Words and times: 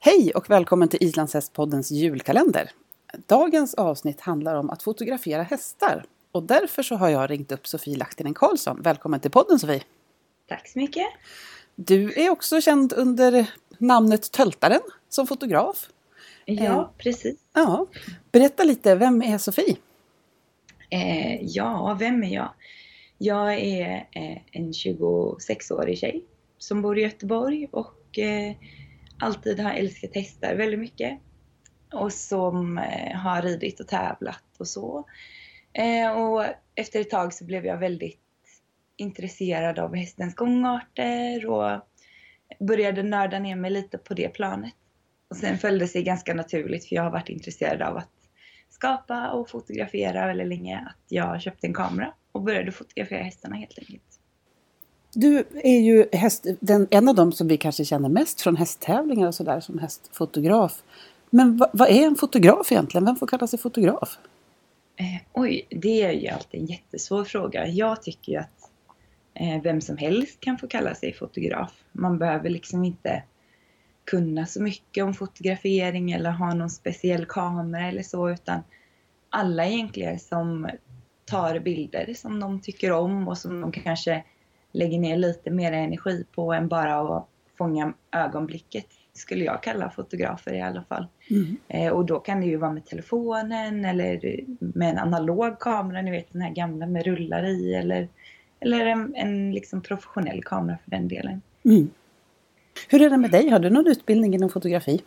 Hej 0.00 0.32
och 0.34 0.50
välkommen 0.50 0.88
till 0.88 1.02
Islandshästpoddens 1.02 1.90
julkalender. 1.90 2.70
Dagens 3.26 3.74
avsnitt 3.74 4.20
handlar 4.20 4.54
om 4.54 4.70
att 4.70 4.82
fotografera 4.82 5.42
hästar 5.42 6.04
och 6.32 6.42
därför 6.42 6.82
så 6.82 6.94
har 6.94 7.08
jag 7.08 7.30
ringt 7.30 7.52
upp 7.52 7.66
Sofie 7.66 7.96
Lahtinen 7.96 8.34
Karlsson. 8.34 8.82
Välkommen 8.82 9.20
till 9.20 9.30
podden 9.30 9.58
Sofie! 9.58 9.82
Tack 10.48 10.68
så 10.68 10.78
mycket! 10.78 11.06
Du 11.74 12.12
är 12.20 12.30
också 12.30 12.60
känd 12.60 12.92
under 12.92 13.50
namnet 13.78 14.32
Töltaren 14.32 14.80
som 15.08 15.26
fotograf. 15.26 15.88
Ja, 16.44 16.64
eh, 16.64 16.88
precis. 16.98 17.36
Ja. 17.52 17.86
Berätta 18.32 18.64
lite, 18.64 18.94
vem 18.94 19.22
är 19.22 19.38
Sofie? 19.38 19.76
Eh, 20.90 21.42
ja, 21.42 21.96
vem 22.00 22.22
är 22.22 22.34
jag? 22.34 22.50
Jag 23.18 23.54
är 23.54 24.08
eh, 24.12 24.38
en 24.52 24.72
26-årig 24.72 25.98
tjej 25.98 26.24
som 26.58 26.82
bor 26.82 26.98
i 26.98 27.02
Göteborg 27.02 27.68
och 27.70 28.18
eh, 28.18 28.54
alltid 29.18 29.60
har 29.60 29.72
älskat 29.72 30.14
hästar 30.14 30.54
väldigt 30.54 30.80
mycket. 30.80 31.18
Och 31.92 32.12
som 32.12 32.78
eh, 32.78 33.16
har 33.16 33.42
ridit 33.42 33.80
och 33.80 33.88
tävlat 33.88 34.44
och 34.58 34.68
så. 34.68 35.04
Eh, 35.72 36.12
och 36.12 36.44
efter 36.74 37.00
ett 37.00 37.10
tag 37.10 37.34
så 37.34 37.44
blev 37.44 37.66
jag 37.66 37.78
väldigt 37.78 38.20
intresserad 38.96 39.78
av 39.78 39.94
hästens 39.94 40.34
gångarter 40.34 41.46
och 41.46 41.80
började 42.60 43.02
nörda 43.02 43.38
ner 43.38 43.56
mig 43.56 43.70
lite 43.70 43.98
på 43.98 44.14
det 44.14 44.28
planet. 44.28 44.74
Och 45.30 45.36
sen 45.36 45.58
följde 45.58 45.84
det 45.84 45.88
sig 45.88 46.02
ganska 46.02 46.34
naturligt 46.34 46.88
för 46.88 46.96
jag 46.96 47.02
har 47.02 47.10
varit 47.10 47.28
intresserad 47.28 47.82
av 47.82 47.96
att 47.96 48.10
skapa 48.68 49.30
och 49.30 49.50
fotografera 49.50 50.26
väldigt 50.26 50.48
länge 50.48 50.78
att 50.78 51.04
jag 51.08 51.42
köpte 51.42 51.66
en 51.66 51.74
kamera 51.74 52.14
och 52.32 52.42
började 52.42 52.72
fotografera 52.72 53.22
hästarna 53.22 53.56
helt 53.56 53.78
enkelt. 53.78 54.17
Du 55.12 55.44
är 55.54 55.80
ju 55.80 56.06
häst, 56.12 56.46
den, 56.60 56.88
en 56.90 57.08
av 57.08 57.14
dem 57.14 57.32
som 57.32 57.48
vi 57.48 57.56
kanske 57.56 57.84
känner 57.84 58.08
mest 58.08 58.40
från 58.40 58.56
hästtävlingar 58.56 59.28
och 59.28 59.34
sådär 59.34 59.60
som 59.60 59.78
hästfotograf. 59.78 60.82
Men 61.30 61.56
vad, 61.56 61.70
vad, 61.72 61.88
är 61.88 62.06
en 62.06 62.16
fotograf 62.16 62.72
egentligen? 62.72 63.04
Vem 63.04 63.16
får 63.16 63.26
kalla 63.26 63.46
sig 63.46 63.58
fotograf? 63.58 64.18
Eh, 64.96 65.22
oj, 65.32 65.66
det 65.70 66.02
är 66.02 66.12
ju 66.12 66.28
alltid 66.28 66.60
en 66.60 66.66
jättesvår 66.66 67.24
fråga. 67.24 67.66
Jag 67.66 68.02
tycker 68.02 68.32
ju 68.32 68.38
att 68.38 68.70
eh, 69.34 69.62
vem 69.62 69.80
som 69.80 69.96
helst 69.96 70.40
kan 70.40 70.58
få 70.58 70.66
kalla 70.66 70.94
sig 70.94 71.12
fotograf. 71.12 71.72
Man 71.92 72.18
behöver 72.18 72.50
liksom 72.50 72.84
inte 72.84 73.22
kunna 74.04 74.46
så 74.46 74.62
mycket 74.62 75.04
om 75.04 75.14
fotografering 75.14 76.12
eller 76.12 76.30
ha 76.30 76.54
någon 76.54 76.70
speciell 76.70 77.26
kamera 77.26 77.88
eller 77.88 78.02
så 78.02 78.30
utan 78.30 78.60
alla 79.30 79.66
egentligen 79.66 80.18
som 80.18 80.68
tar 81.24 81.58
bilder 81.58 82.14
som 82.14 82.40
de 82.40 82.60
tycker 82.60 82.92
om 82.92 83.28
och 83.28 83.38
som 83.38 83.60
de 83.60 83.72
kanske 83.72 84.24
lägger 84.72 84.98
ner 84.98 85.16
lite 85.16 85.50
mer 85.50 85.72
energi 85.72 86.24
på 86.34 86.52
än 86.52 86.68
bara 86.68 87.16
att 87.16 87.28
fånga 87.58 87.92
ögonblicket 88.12 88.86
skulle 89.12 89.44
jag 89.44 89.62
kalla 89.62 89.90
fotografer 89.90 90.52
i 90.52 90.62
alla 90.62 90.82
fall. 90.82 91.06
Mm. 91.30 91.56
Eh, 91.68 91.92
och 91.92 92.04
då 92.04 92.18
kan 92.18 92.40
det 92.40 92.46
ju 92.46 92.56
vara 92.56 92.72
med 92.72 92.84
telefonen 92.86 93.84
eller 93.84 94.40
med 94.58 94.90
en 94.90 94.98
analog 94.98 95.58
kamera, 95.58 96.02
ni 96.02 96.10
vet 96.10 96.32
den 96.32 96.42
här 96.42 96.50
gamla 96.50 96.86
med 96.86 97.06
rullar 97.06 97.44
i 97.44 97.74
eller, 97.74 98.08
eller 98.60 98.86
en, 98.86 99.14
en 99.16 99.52
liksom 99.52 99.80
professionell 99.80 100.42
kamera 100.44 100.78
för 100.84 100.90
den 100.90 101.08
delen. 101.08 101.42
Mm. 101.64 101.90
Hur 102.88 103.02
är 103.02 103.10
det 103.10 103.16
med 103.16 103.30
dig? 103.30 103.48
Har 103.48 103.58
du 103.58 103.70
någon 103.70 103.86
utbildning 103.86 104.34
inom 104.34 104.50
fotografi? 104.50 105.02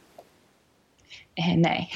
Eh, 1.36 1.58
nej, 1.58 1.90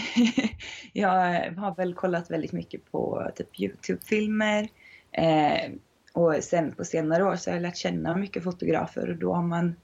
jag 0.94 1.10
har 1.58 1.76
väl 1.76 1.94
kollat 1.94 2.32
väldigt 2.32 2.52
mycket 2.52 2.92
på 2.92 3.32
typ 3.36 3.60
Youtube-filmer. 3.60 4.68
Eh, 5.12 5.72
och 6.16 6.36
sen 6.44 6.72
på 6.72 6.86
senare 6.86 7.24
år 7.24 7.36
så 7.36 7.50
har 7.50 7.56
jag 7.56 7.62
lärt 7.62 7.78
känna 7.78 8.16
mycket 8.18 8.44
fotografer 8.44 9.10
och 9.10 9.16
då 9.16 9.34
har 9.34 9.44
man, 9.44 9.76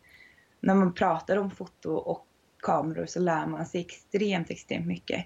när 0.59 0.75
man 0.75 0.93
pratar 0.93 1.37
om 1.37 1.51
foto 1.51 1.91
och 1.91 2.25
kameror 2.61 3.05
så 3.05 3.19
lär 3.19 3.47
man 3.47 3.65
sig 3.65 3.81
extremt, 3.81 4.49
extremt 4.49 4.87
mycket. 4.87 5.25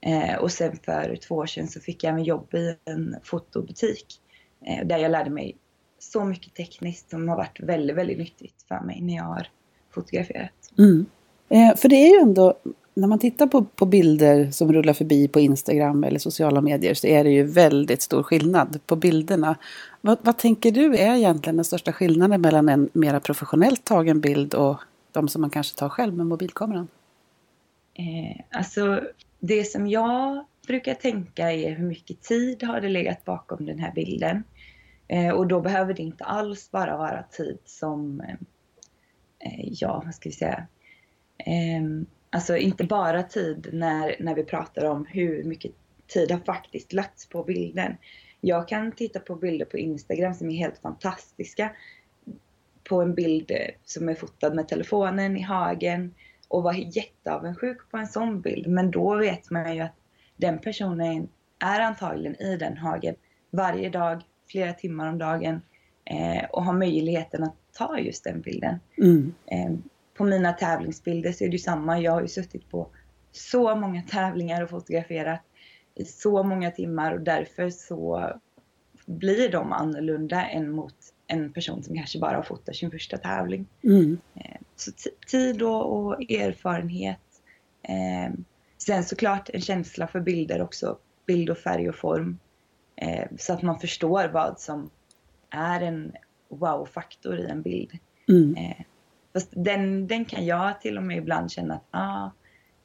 Eh, 0.00 0.34
och 0.34 0.52
sen 0.52 0.76
för 0.84 1.16
två 1.16 1.34
år 1.34 1.46
sedan 1.46 1.68
så 1.68 1.80
fick 1.80 2.04
jag 2.04 2.10
även 2.10 2.24
jobb 2.24 2.54
i 2.54 2.76
en 2.84 3.16
fotobutik 3.22 4.06
eh, 4.66 4.86
där 4.86 4.98
jag 4.98 5.10
lärde 5.10 5.30
mig 5.30 5.56
så 5.98 6.24
mycket 6.24 6.54
tekniskt 6.54 7.10
som 7.10 7.28
har 7.28 7.36
varit 7.36 7.60
väldigt, 7.60 7.96
väldigt 7.96 8.18
nyttigt 8.18 8.62
för 8.68 8.80
mig 8.80 9.00
när 9.00 9.16
jag 9.16 9.24
har 9.24 9.48
fotograferat. 9.90 10.72
Mm. 10.78 11.06
Eh, 11.48 11.76
för 11.76 11.88
det 11.88 11.96
är 11.96 12.14
ju 12.14 12.20
ändå, 12.20 12.54
när 12.98 13.08
man 13.08 13.18
tittar 13.18 13.46
på, 13.46 13.64
på 13.64 13.86
bilder 13.86 14.50
som 14.50 14.72
rullar 14.72 14.92
förbi 14.92 15.28
på 15.28 15.40
Instagram 15.40 16.04
eller 16.04 16.18
sociala 16.18 16.60
medier 16.60 16.94
så 16.94 17.06
är 17.06 17.24
det 17.24 17.30
ju 17.30 17.44
väldigt 17.44 18.02
stor 18.02 18.22
skillnad 18.22 18.80
på 18.86 18.96
bilderna. 18.96 19.56
Vad, 20.00 20.18
vad 20.22 20.38
tänker 20.38 20.70
du 20.70 20.96
är 20.96 21.16
egentligen 21.16 21.56
den 21.56 21.64
största 21.64 21.92
skillnaden 21.92 22.40
mellan 22.40 22.68
en 22.68 22.88
mera 22.92 23.20
professionellt 23.20 23.84
tagen 23.84 24.20
bild 24.20 24.54
och 24.54 24.80
de 25.12 25.28
som 25.28 25.40
man 25.40 25.50
kanske 25.50 25.78
tar 25.78 25.88
själv 25.88 26.14
med 26.14 26.26
mobilkameran? 26.26 26.88
Eh, 27.94 28.58
alltså 28.58 29.00
det 29.38 29.64
som 29.64 29.86
jag 29.86 30.44
brukar 30.66 30.94
tänka 30.94 31.52
är 31.52 31.74
hur 31.74 31.86
mycket 31.86 32.22
tid 32.22 32.62
har 32.62 32.80
det 32.80 32.88
legat 32.88 33.24
bakom 33.24 33.66
den 33.66 33.78
här 33.78 33.92
bilden. 33.94 34.42
Eh, 35.08 35.30
och 35.30 35.46
då 35.46 35.60
behöver 35.60 35.94
det 35.94 36.02
inte 36.02 36.24
alls 36.24 36.70
bara 36.70 36.96
vara 36.96 37.22
tid 37.22 37.58
som, 37.64 38.20
eh, 39.40 39.60
ja 39.60 40.02
vad 40.04 40.14
ska 40.14 40.28
vi 40.28 40.34
säga, 40.34 40.66
ehm, 41.38 42.06
alltså 42.30 42.56
inte 42.56 42.84
bara 42.84 43.22
tid 43.22 43.68
när, 43.72 44.16
när 44.20 44.34
vi 44.34 44.44
pratar 44.44 44.84
om 44.84 45.06
hur 45.06 45.44
mycket 45.44 45.72
tid 46.06 46.30
har 46.30 46.38
faktiskt 46.38 46.92
lagts 46.92 47.28
på 47.28 47.42
bilden. 47.42 47.96
Jag 48.40 48.68
kan 48.68 48.92
titta 48.92 49.20
på 49.20 49.34
bilder 49.34 49.64
på 49.64 49.78
Instagram 49.78 50.34
som 50.34 50.50
är 50.50 50.56
helt 50.56 50.78
fantastiska. 50.78 51.72
På 52.88 53.02
en 53.02 53.14
bild 53.14 53.52
som 53.84 54.08
är 54.08 54.14
fotad 54.14 54.54
med 54.54 54.68
telefonen 54.68 55.36
i 55.36 55.42
hagen 55.42 56.14
och 56.48 56.62
vara 56.62 56.76
jätteavundsjuk 56.76 57.90
på 57.90 57.96
en 57.96 58.06
sån 58.06 58.40
bild. 58.40 58.66
Men 58.66 58.90
då 58.90 59.16
vet 59.16 59.50
man 59.50 59.76
ju 59.76 59.80
att 59.80 59.94
den 60.36 60.58
personen 60.58 61.28
är 61.58 61.80
antagligen 61.80 62.42
i 62.42 62.56
den 62.56 62.76
hagen 62.76 63.14
varje 63.50 63.90
dag, 63.90 64.22
flera 64.50 64.72
timmar 64.72 65.08
om 65.08 65.18
dagen 65.18 65.62
eh, 66.04 66.44
och 66.50 66.64
har 66.64 66.72
möjligheten 66.72 67.42
att 67.42 67.56
ta 67.72 67.98
just 67.98 68.24
den 68.24 68.40
bilden. 68.40 68.80
Mm. 68.98 69.34
Eh, 69.46 69.72
på 70.18 70.24
mina 70.24 70.52
tävlingsbilder 70.52 71.32
så 71.32 71.44
är 71.44 71.48
det 71.48 71.52
ju 71.52 71.58
samma. 71.58 72.00
Jag 72.00 72.12
har 72.12 72.22
ju 72.22 72.28
suttit 72.28 72.70
på 72.70 72.90
så 73.32 73.74
många 73.74 74.02
tävlingar 74.02 74.62
och 74.62 74.70
fotograferat 74.70 75.40
i 75.94 76.04
så 76.04 76.42
många 76.42 76.70
timmar 76.70 77.12
och 77.12 77.20
därför 77.20 77.70
så 77.70 78.32
blir 79.06 79.48
de 79.48 79.72
annorlunda 79.72 80.46
än 80.46 80.70
mot 80.70 80.94
en 81.26 81.52
person 81.52 81.82
som 81.82 81.96
kanske 81.96 82.18
bara 82.18 82.36
har 82.36 82.42
fotat 82.42 82.76
sin 82.76 82.90
första 82.90 83.18
tävling. 83.18 83.66
Mm. 83.84 84.18
Eh, 84.34 84.60
så 84.76 84.90
tid 85.26 85.62
och, 85.62 86.22
erfarenhet. 86.22 87.20
Eh, 87.82 88.34
sen 88.78 89.04
såklart 89.04 89.50
en 89.52 89.60
känsla 89.60 90.06
för 90.06 90.20
bilder 90.20 90.62
också. 90.62 90.98
Bild 91.26 91.50
och 91.50 91.58
färg 91.58 91.88
och 91.88 91.96
form. 91.96 92.38
Eh, 92.96 93.28
så 93.38 93.52
att 93.52 93.62
man 93.62 93.80
förstår 93.80 94.28
vad 94.28 94.60
som 94.60 94.90
är 95.50 95.80
en 95.80 96.12
wow-faktor 96.48 97.38
i 97.38 97.46
en 97.46 97.62
bild. 97.62 97.98
Mm. 98.28 98.74
Fast 99.38 99.48
den, 99.50 100.06
den 100.06 100.24
kan 100.24 100.46
jag 100.46 100.80
till 100.80 100.96
och 100.96 101.02
med 101.02 101.18
ibland 101.18 101.50
känna 101.50 101.74
att 101.74 101.84
ah, 101.90 102.30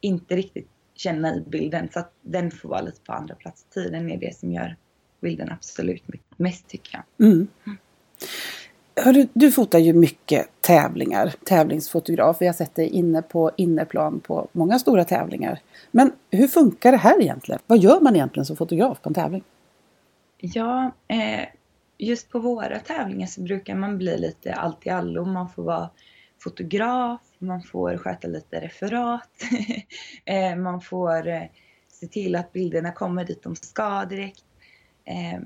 inte 0.02 0.36
riktigt 0.36 0.68
känna 0.96 1.36
i 1.36 1.42
bilden. 1.42 1.90
Så 1.94 2.00
att 2.00 2.12
den 2.22 2.52
får 2.52 2.70
vara 2.70 2.82
lite 2.82 3.02
på 3.02 3.14
andra 3.14 3.36
plats. 3.36 3.64
Tiden 3.64 4.12
är 4.12 4.18
det 4.18 4.38
som 4.38 4.52
gör 4.52 4.76
bilden 5.22 5.52
absolut 5.52 6.04
mest 6.38 6.68
tycker 6.68 7.04
jag. 7.18 7.28
Mm. 7.28 7.48
Hörru, 8.96 9.28
du 9.34 9.52
fotar 9.52 9.80
ju 9.80 9.94
mycket 9.94 10.48
tävlingar, 10.62 11.34
tävlingsfotograf. 11.44 12.38
Vi 12.40 12.46
har 12.46 12.54
sett 12.54 12.76
dig 12.76 12.88
inne 12.88 13.22
på 13.22 13.52
inneplan 13.58 14.20
på 14.20 14.48
många 14.52 14.80
stora 14.80 15.06
tävlingar. 15.06 15.60
Men 15.92 16.12
hur 16.32 16.48
funkar 16.48 16.92
det 16.92 16.98
här 16.98 17.22
egentligen? 17.22 17.62
Vad 17.68 17.80
gör 17.80 18.00
man 18.00 18.16
egentligen 18.16 18.46
som 18.46 18.56
fotograf 18.56 19.02
på 19.02 19.10
en 19.10 19.14
tävling? 19.14 19.44
Ja, 20.38 20.92
eh, 21.08 21.46
just 21.98 22.30
på 22.30 22.40
våra 22.40 22.80
tävlingar 22.80 23.28
så 23.28 23.42
brukar 23.42 23.76
man 23.76 23.98
bli 23.98 24.18
lite 24.18 24.54
allt 24.54 24.88
i 24.88 24.90
allo. 24.90 25.26
Man 25.26 25.50
får 25.50 25.64
vara 25.64 25.90
fotograf, 26.44 27.22
man 27.40 27.64
får 27.64 27.98
sköta 27.98 28.28
lite 28.28 28.60
referat, 28.60 29.30
eh, 30.26 30.56
man 30.56 30.82
får 30.82 31.28
eh, 31.28 31.44
se 31.88 32.08
till 32.08 32.36
att 32.36 32.54
bilderna 32.54 32.92
kommer 32.92 33.26
dit 33.26 33.44
de 33.44 33.56
ska 33.56 34.06
direkt. 34.06 34.46
Eh, 35.06 35.40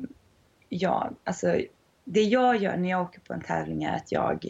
ja, 0.69 1.11
alltså 1.23 1.61
det 2.05 2.23
jag 2.23 2.57
gör 2.57 2.77
när 2.77 2.89
jag 2.89 3.01
åker 3.01 3.19
på 3.19 3.33
en 3.33 3.41
tävling 3.41 3.83
är 3.83 3.95
att 3.95 4.11
jag 4.11 4.45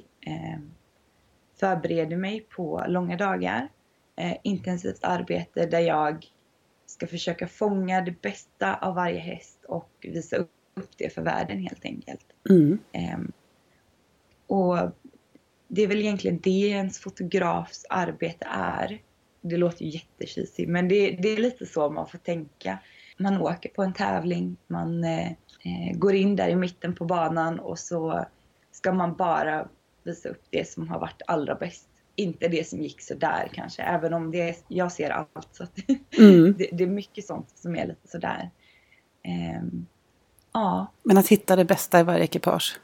förbereder 1.59 2.17
mig 2.17 2.39
på 2.41 2.85
långa 2.87 3.17
dagar. 3.17 3.69
intensivt 4.43 5.03
arbete 5.03 5.65
där 5.65 5.79
jag 5.79 6.25
ska 6.85 7.07
försöka 7.07 7.47
fånga 7.47 8.01
det 8.01 8.21
bästa 8.21 8.75
av 8.75 8.95
varje 8.95 9.19
häst 9.19 9.65
och 9.67 9.89
visa 10.01 10.37
upp 10.73 10.91
det 10.97 11.13
för 11.13 11.21
världen 11.21 11.59
helt 11.59 11.85
enkelt. 11.85 12.25
Mm. 12.49 12.79
Och 14.47 14.77
det 15.77 15.83
är 15.83 15.87
väl 15.87 15.99
egentligen 15.99 16.39
det 16.43 16.67
ens 16.67 16.99
fotografs 16.99 17.85
arbete 17.89 18.47
är. 18.51 19.01
Det 19.41 19.57
låter 19.57 19.85
ju 19.85 19.91
jättekisigt 19.91 20.69
men 20.69 20.87
det, 20.87 21.11
det 21.11 21.29
är 21.29 21.37
lite 21.37 21.65
så 21.65 21.89
man 21.89 22.07
får 22.07 22.17
tänka. 22.17 22.79
Man 23.17 23.41
åker 23.41 23.69
på 23.69 23.83
en 23.83 23.93
tävling, 23.93 24.57
man 24.67 25.03
eh, 25.03 25.27
eh, 25.27 25.93
går 25.95 26.15
in 26.15 26.35
där 26.35 26.49
i 26.49 26.55
mitten 26.55 26.95
på 26.95 27.05
banan 27.05 27.59
och 27.59 27.79
så 27.79 28.25
ska 28.71 28.91
man 28.91 29.15
bara 29.15 29.67
visa 30.03 30.29
upp 30.29 30.43
det 30.49 30.69
som 30.69 30.87
har 30.89 30.99
varit 30.99 31.21
allra 31.27 31.55
bäst. 31.55 31.89
Inte 32.15 32.47
det 32.47 32.67
som 32.67 32.81
gick 32.81 33.01
så 33.01 33.13
där 33.13 33.49
kanske, 33.53 33.81
även 33.81 34.13
om 34.13 34.31
det, 34.31 34.63
jag 34.67 34.91
ser 34.91 35.09
allt. 35.09 35.49
Så 35.51 35.65
Mm. 36.19 36.55
det, 36.57 36.69
det 36.71 36.83
är 36.83 36.87
mycket 36.87 37.25
sånt 37.25 37.49
som 37.55 37.75
är 37.75 37.87
lite 37.87 38.07
sådär. 38.07 38.49
Ehm, 39.23 39.85
ja, 40.51 40.87
Men 41.03 41.17
att 41.17 41.27
hitta 41.27 41.55
det 41.55 41.65
bästa 41.65 41.99
i 41.99 42.03
varje 42.03 42.23
ekipage. 42.23 42.79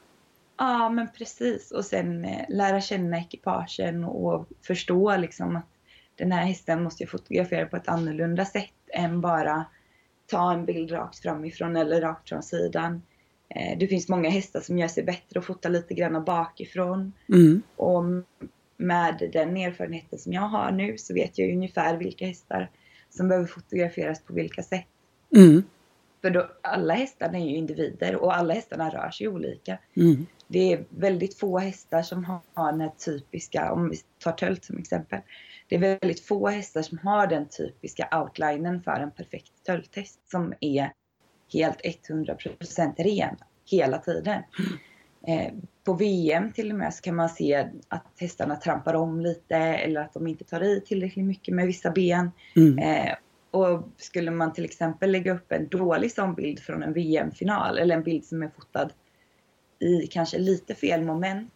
Ja, 0.56 0.88
men 0.88 1.08
precis. 1.18 1.70
Och 1.70 1.84
sen 1.84 2.24
eh, 2.24 2.44
lära 2.48 2.80
känna 2.80 3.18
ekipagen 3.18 4.04
och 4.04 4.48
förstå 4.66 5.16
liksom 5.16 5.56
att 5.56 5.68
den 6.14 6.32
här 6.32 6.44
hästen 6.44 6.82
måste 6.82 7.02
jag 7.02 7.10
fotografera 7.10 7.66
på 7.66 7.76
ett 7.76 7.88
annorlunda 7.88 8.44
sätt 8.44 8.72
än 8.92 9.20
bara 9.20 9.64
ta 10.26 10.52
en 10.52 10.64
bild 10.64 10.92
rakt 10.92 11.18
framifrån 11.18 11.76
eller 11.76 12.00
rakt 12.00 12.28
från 12.28 12.42
sidan. 12.42 13.02
Eh, 13.48 13.78
det 13.78 13.86
finns 13.86 14.08
många 14.08 14.30
hästar 14.30 14.60
som 14.60 14.78
gör 14.78 14.88
sig 14.88 15.04
bättre 15.04 15.40
att 15.40 15.46
fota 15.46 15.68
lite 15.68 15.94
grann 15.94 16.24
bakifrån. 16.24 17.12
Mm. 17.28 17.62
Och 17.76 18.04
med 18.76 19.30
den 19.32 19.56
erfarenheten 19.56 20.18
som 20.18 20.32
jag 20.32 20.42
har 20.42 20.70
nu 20.70 20.98
så 20.98 21.14
vet 21.14 21.38
jag 21.38 21.50
ungefär 21.50 21.96
vilka 21.96 22.26
hästar 22.26 22.70
som 23.10 23.28
behöver 23.28 23.46
fotograferas 23.46 24.22
på 24.22 24.34
vilka 24.34 24.62
sätt. 24.62 24.86
Mm. 25.36 25.62
För 26.22 26.30
då, 26.30 26.50
alla 26.62 26.94
hästarna 26.94 27.38
är 27.38 27.44
ju 27.44 27.56
individer 27.56 28.16
och 28.16 28.36
alla 28.36 28.54
hästarna 28.54 28.90
rör 28.90 29.10
sig 29.10 29.28
olika. 29.28 29.78
Mm. 29.96 30.26
Det 30.54 30.72
är 30.72 30.84
väldigt 30.88 31.38
få 31.38 31.58
hästar 31.58 32.02
som 32.02 32.24
har 32.54 32.72
den 32.72 32.80
här 32.80 32.92
typiska, 33.04 33.72
om 33.72 33.90
vi 33.90 33.96
tar 34.18 34.32
tölt 34.32 34.64
som 34.64 34.78
exempel. 34.78 35.20
Det 35.68 35.74
är 35.74 35.78
väldigt 35.78 36.20
få 36.20 36.48
hästar 36.48 36.82
som 36.82 36.98
har 36.98 37.26
den 37.26 37.48
typiska 37.48 38.08
outlinen 38.12 38.82
för 38.82 38.92
en 38.92 39.10
perfekt 39.10 39.52
tölthäst 39.66 40.30
som 40.30 40.54
är 40.60 40.92
helt 41.52 41.80
100% 42.08 42.94
ren 42.96 43.36
hela 43.70 43.98
tiden. 43.98 44.42
Eh, 45.26 45.52
på 45.84 45.92
VM 45.92 46.52
till 46.52 46.70
och 46.70 46.78
med 46.78 46.94
så 46.94 47.02
kan 47.02 47.16
man 47.16 47.28
se 47.28 47.68
att 47.88 48.06
hästarna 48.20 48.56
trampar 48.56 48.94
om 48.94 49.20
lite 49.20 49.56
eller 49.56 50.00
att 50.00 50.14
de 50.14 50.26
inte 50.26 50.44
tar 50.44 50.62
i 50.62 50.80
tillräckligt 50.80 51.24
mycket 51.24 51.54
med 51.54 51.66
vissa 51.66 51.90
ben. 51.90 52.30
Mm. 52.56 52.78
Eh, 52.78 53.14
och 53.50 53.88
skulle 53.96 54.30
man 54.30 54.52
till 54.52 54.64
exempel 54.64 55.12
lägga 55.12 55.34
upp 55.34 55.52
en 55.52 55.68
dålig 55.68 56.12
sån 56.12 56.34
bild 56.34 56.60
från 56.60 56.82
en 56.82 56.92
VM-final 56.92 57.78
eller 57.78 57.96
en 57.96 58.02
bild 58.02 58.24
som 58.24 58.42
är 58.42 58.48
fotad 58.48 58.92
i 59.78 60.06
kanske 60.06 60.38
lite 60.38 60.74
fel 60.74 61.02
moment 61.04 61.50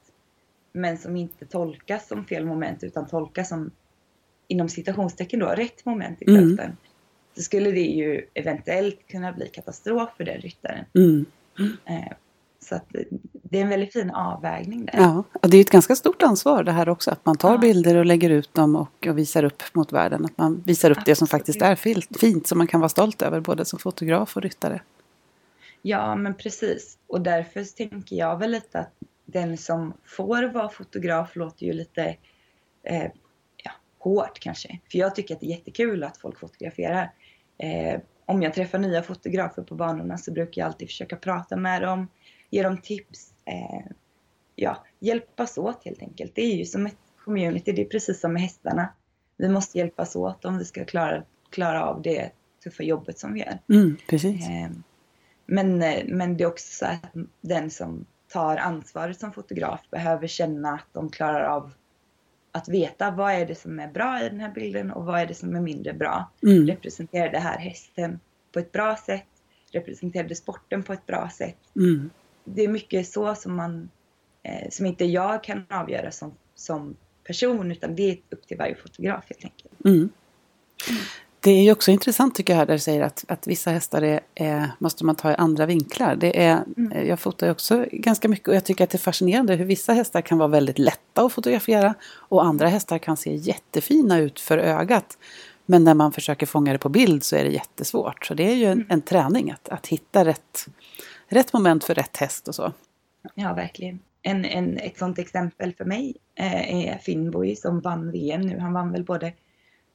men 0.73 0.99
som 0.99 1.17
inte 1.17 1.47
tolkas 1.47 2.09
som 2.09 2.25
fel 2.25 2.45
moment 2.47 2.83
utan 2.85 3.07
tolkas 3.07 3.49
som 3.49 3.71
inom 4.49 4.69
citationstecken 4.69 5.41
då 5.41 5.47
rätt 5.47 5.85
moment 5.85 6.23
i 6.23 6.31
Mm. 6.31 6.49
tölten. 6.57 6.77
Så 7.37 7.43
skulle 7.43 7.71
det 7.71 7.81
ju 7.81 8.27
eventuellt 8.35 9.07
kunna 9.09 9.33
bli 9.33 9.49
katastrof 9.49 10.11
för 10.17 10.25
den 10.25 10.41
ryttaren. 10.41 10.85
Mm. 10.95 11.27
Eh, 11.85 12.13
så 12.61 12.75
att 12.75 12.85
det- 13.43 13.59
är 13.59 13.63
en 13.63 13.69
väldigt 13.69 13.93
fin 13.93 14.11
avvägning 14.11 14.85
där. 14.85 14.95
Ja, 14.97 15.25
och 15.43 15.51
det 15.51 15.57
är 15.57 15.61
ett 15.61 15.71
ganska 15.71 15.97
stort 15.97 16.23
ansvar 16.23 16.63
det 16.63 16.73
här 16.73 16.89
också. 16.89 17.11
Att 17.11 17.27
man 17.27 17.37
tar 17.37 17.53
Ja. 17.53 17.59
bilder 17.59 17.95
och 17.97 18.07
lägger 18.07 18.31
ut 18.31 18.55
dem 18.55 18.77
och, 18.77 19.07
och 19.07 19.19
visar 19.19 19.45
upp 19.45 19.63
mot 19.73 19.93
världen. 19.93 20.25
Att 20.25 20.39
man 20.39 20.63
visar 20.67 20.91
upp 20.91 20.99
det 21.05 21.15
som 21.15 21.25
Absolut. 21.25 21.31
faktiskt 21.31 21.63
är 21.63 21.77
fint, 22.19 22.47
som 22.47 22.59
man 22.59 22.67
kan 22.67 22.81
vara 22.81 22.89
stolt 22.89 23.23
över 23.23 23.41
både 23.41 23.65
som 23.65 23.79
fotograf 23.79 24.37
och 24.37 24.43
ryttare. 24.43 24.81
Ja, 25.83 26.15
men 26.15 26.35
precis. 26.35 26.99
Och 27.07 27.21
därför 27.21 27.77
tänker 27.77 28.17
jag 28.17 28.39
väl 28.39 28.51
lite 28.51 28.79
att 28.79 28.93
den 29.25 29.57
som 29.57 29.95
får 30.05 30.53
vara 30.53 30.69
fotograf 30.69 31.37
låter 31.37 31.67
ju 31.67 31.73
lite 31.73 32.17
eh, 32.83 33.11
ja, 33.65 33.71
hårt 33.99 34.39
kanske. 34.41 34.79
För 34.91 34.99
jag 34.99 35.15
tycker 35.15 35.35
att 35.35 35.41
det 35.41 35.47
är 35.47 35.51
jättekul 35.51 36.05
att 36.05 36.19
folk 36.19 36.41
fotograferar. 36.41 37.13
Eh, 37.59 38.01
om 38.27 38.43
jag 38.43 38.55
träffar 38.55 38.79
nya 38.79 39.03
fotografer 39.03 39.63
på 39.63 39.75
banorna 39.75 40.19
så 40.19 40.33
brukar 40.33 40.63
jag 40.63 40.67
alltid 40.67 40.89
försöka 40.89 41.17
prata 41.17 41.57
med 41.57 41.83
dem, 41.83 42.09
ge 42.51 42.63
dem 42.63 42.79
tips. 42.79 43.33
Eh, 43.45 43.93
ja, 44.55 44.85
hjälpas 44.99 45.59
åt 45.59 45.85
helt 45.85 46.03
enkelt. 46.03 46.35
Det 46.35 46.43
är 46.43 46.57
ju 46.57 46.65
som 46.65 46.87
ett 46.87 46.97
community, 47.25 47.73
det 47.73 47.83
är 47.83 47.87
precis 47.87 48.21
som 48.21 48.33
med 48.33 48.43
hästarna. 48.43 48.95
Vi 49.37 49.49
måste 49.49 49.79
hjälpas 49.79 50.17
åt 50.17 50.45
om 50.45 50.59
vi 50.59 50.65
ska 50.65 50.85
klara, 50.85 51.25
klara 51.51 51.85
av 51.85 52.03
det 52.03 52.31
tuffa 52.65 52.83
jobbet 52.83 53.19
som 53.19 53.33
vi 53.33 53.41
gör. 53.41 53.59
Mm, 53.69 53.97
precis. 54.09 54.47
Men, 55.51 55.83
eh, 55.83 56.05
men 56.07 56.37
det 56.37 56.45
är 56.45 56.49
också 56.49 56.73
så 56.73 56.87
att 56.87 57.13
den 57.41 57.71
som 57.71 58.07
tar 58.29 58.57
ansvaret 58.57 59.21
som 59.21 59.33
fotograf 59.33 59.81
behöver 59.91 60.27
känna 60.27 60.75
att 60.75 60.87
de 60.93 61.11
klarar 61.11 61.45
av 61.45 61.73
att 62.53 62.69
veta 62.69 63.11
vad 63.11 63.33
är 63.33 63.47
det 63.47 63.55
som 63.55 63.81
är 63.81 63.89
bra 63.89 64.23
i 64.23 64.29
den 64.29 64.41
här 64.41 64.53
bilden 64.55 64.91
och 64.91 65.05
vad 65.05 65.21
är 65.21 65.27
det 65.27 65.35
som 65.35 65.57
är 65.57 65.61
mindre 65.61 65.93
bra. 65.93 66.31
Mm, 66.43 66.67
Representerar 66.67 67.33
det 67.33 67.39
här 67.39 67.59
hästen 67.59 68.21
på 68.53 68.59
ett 68.59 68.73
bra 68.73 68.97
sätt? 68.97 69.27
Representerar 69.73 70.29
det 70.29 70.35
sporten 70.35 70.83
på 70.83 70.93
ett 70.93 71.07
bra 71.07 71.31
sätt? 71.31 71.57
mm, 71.77 72.11
Det 72.45 72.65
är 72.65 72.69
mycket 72.69 73.09
så 73.09 73.35
som 73.35 73.57
man 73.57 73.89
eh, 74.43 74.69
som 74.71 74.87
inte 74.87 75.05
jag 75.05 75.45
kan 75.45 75.67
avgöra 75.71 76.11
som, 76.11 76.35
som 76.55 76.97
person 77.25 77.73
utan 77.73 77.97
det 77.97 78.11
är 78.11 78.19
upp 78.31 78.47
till 78.47 78.59
varje 78.59 78.75
fotograf 78.75 79.25
helt 79.29 79.45
enkelt. 79.45 79.85
mm. 79.85 80.09
Det 81.41 81.51
är 81.51 81.63
ju 81.63 81.73
också 81.73 81.91
intressant 81.91 82.35
tycker 82.35 82.53
jag 82.53 82.59
här 82.59 82.67
där 82.67 82.75
du 82.75 82.81
säger 82.81 83.03
att, 83.03 83.25
att 83.29 83.47
vissa 83.47 83.71
hästar 83.71 84.03
är, 84.03 84.21
är, 84.35 84.71
måste 84.79 85.05
man 85.05 85.15
ta 85.15 85.31
i 85.31 85.35
andra 85.35 85.67
vinklar. 85.67 86.17
Det 86.17 86.43
är, 86.43 86.65
Mm. 86.77 87.09
Jag 87.09 87.21
fotar 87.21 87.47
ju 87.47 87.53
också 87.53 87.87
ganska 87.93 88.29
mycket 88.29 88.49
och 88.49 88.55
jag 88.55 88.65
tycker 88.65 88.85
att 88.85 88.91
det 88.91 88.97
är 88.97 88.99
fascinerande 88.99 89.55
hur 89.55 89.65
vissa 89.65 89.93
hästar 89.93 90.21
kan 90.21 90.39
vara 90.39 90.49
väldigt 90.49 90.79
lätta 90.79 91.23
att 91.25 91.33
fotografera 91.33 91.95
och 92.05 92.45
andra 92.45 92.69
hästar 92.69 92.99
kan 92.99 93.17
se 93.17 93.35
jättefina 93.35 94.19
ut 94.19 94.41
för 94.41 94.59
ögat. 94.59 95.19
Men 95.67 95.85
när 95.85 95.95
man 95.95 96.13
försöker 96.13 96.47
fånga 96.47 96.73
det 96.73 96.79
på 96.79 96.89
bild 96.89 97.25
så 97.25 97.37
är 97.37 97.45
det 97.45 97.51
jättesvårt. 97.51 98.27
Så 98.27 98.35
det 98.35 98.51
är 98.51 98.55
ju 98.55 98.65
en, 98.65 98.87
en 98.89 99.03
träning 99.03 99.51
att, 99.51 99.69
att 99.69 99.87
hitta 99.87 100.25
rätt, 100.25 100.67
rätt 101.29 101.53
moment 101.53 101.85
för 101.85 101.95
rätt 101.95 102.17
häst 102.17 102.49
och 102.49 102.55
så. 102.55 102.73
Ja, 103.35 103.55
verkligen. 103.55 103.99
En, 104.23 104.45
en, 104.45 104.79
ett 104.79 104.99
sånt 104.99 105.19
exempel 105.19 105.75
för 105.75 105.85
mig 105.85 106.17
eh, 106.35 106.89
är 106.89 106.99
Finnboy 106.99 107.57
som 107.57 107.81
vann 107.81 108.11
VM 108.11 108.41
nu. 108.41 108.59
Han 108.59 108.73
vann 108.73 108.93
väl 108.93 109.05
både 109.05 109.33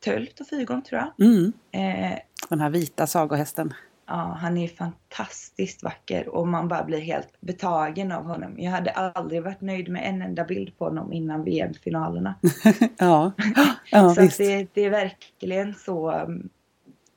tölt 0.04 0.40
och 0.40 0.48
fyrgång 0.48 0.82
tror 0.82 1.02
jag. 1.02 1.28
Mm. 1.28 1.54
Eh, 1.72 2.20
Den 2.50 2.60
här 2.62 2.70
vita 2.70 3.08
sagohästen. 3.08 3.74
ja, 4.08 4.38
han 4.42 4.58
är 4.58 4.68
fantastiskt 4.68 5.84
vacker 5.84 6.30
och 6.30 6.48
man 6.48 6.68
bara 6.68 6.84
blir 6.84 7.00
helt 7.00 7.42
betagen 7.42 8.12
av 8.12 8.24
honom. 8.24 8.60
Jag 8.60 8.72
hade 8.72 8.92
aldrig 8.92 9.44
varit 9.44 9.62
nöjd 9.62 9.90
med 9.90 10.10
en 10.10 10.22
enda 10.22 10.44
bild 10.44 10.78
på 10.78 10.86
honom 10.86 11.14
innan 11.14 11.44
VM-finalerna. 11.44 12.36
Ja, 12.98 13.32
ja 13.92 14.16
så 14.16 14.22
visst. 14.22 14.38
det, 14.38 14.68
det 14.74 14.82
är 14.82 14.90
verkligen 14.90 15.74
så. 15.74 16.12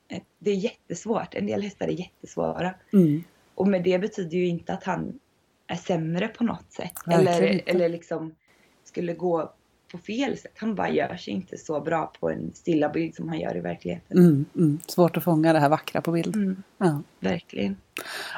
eh, 0.09 0.21
Det 0.39 0.51
är 0.51 0.55
jättesvårt. 0.55 1.35
En 1.35 1.45
del 1.45 1.61
hästar 1.61 1.87
är 1.87 1.91
jättesvåra. 1.91 2.73
Mm. 2.93 3.23
Och 3.55 3.67
med 3.67 3.83
det 3.83 3.99
betyder 3.99 4.37
ju 4.37 4.47
inte 4.47 4.73
att 4.73 4.83
han 4.83 5.19
är 5.67 5.75
sämre 5.75 6.27
på 6.27 6.43
något 6.43 6.71
sätt. 6.73 6.93
Verkligen 7.05 7.27
Eller, 7.37 7.47
inte. 7.53 7.71
eller 7.71 7.89
liksom 7.89 8.35
skulle 8.83 9.13
gå 9.13 9.53
på 9.91 9.97
fel 9.97 10.37
sätt. 10.37 10.51
Han 10.57 10.75
bara 10.75 10.89
gör 10.89 11.15
sig 11.17 11.33
inte 11.33 11.57
så 11.57 11.79
bra 11.79 12.13
på 12.19 12.29
en 12.29 12.51
stilla 12.53 12.89
bild 12.89 13.15
som 13.15 13.29
han 13.29 13.39
gör 13.39 13.57
i 13.57 13.59
verkligheten. 13.59 14.17
Mm, 14.17 14.45
mm. 14.55 14.79
Svårt 14.87 15.17
att 15.17 15.23
fånga 15.23 15.53
det 15.53 15.59
här 15.59 15.69
vackra 15.69 16.01
på 16.01 16.11
bild. 16.11 16.35
Mm, 16.35 16.63
Ja. 16.77 17.01
verkligen. 17.19 17.77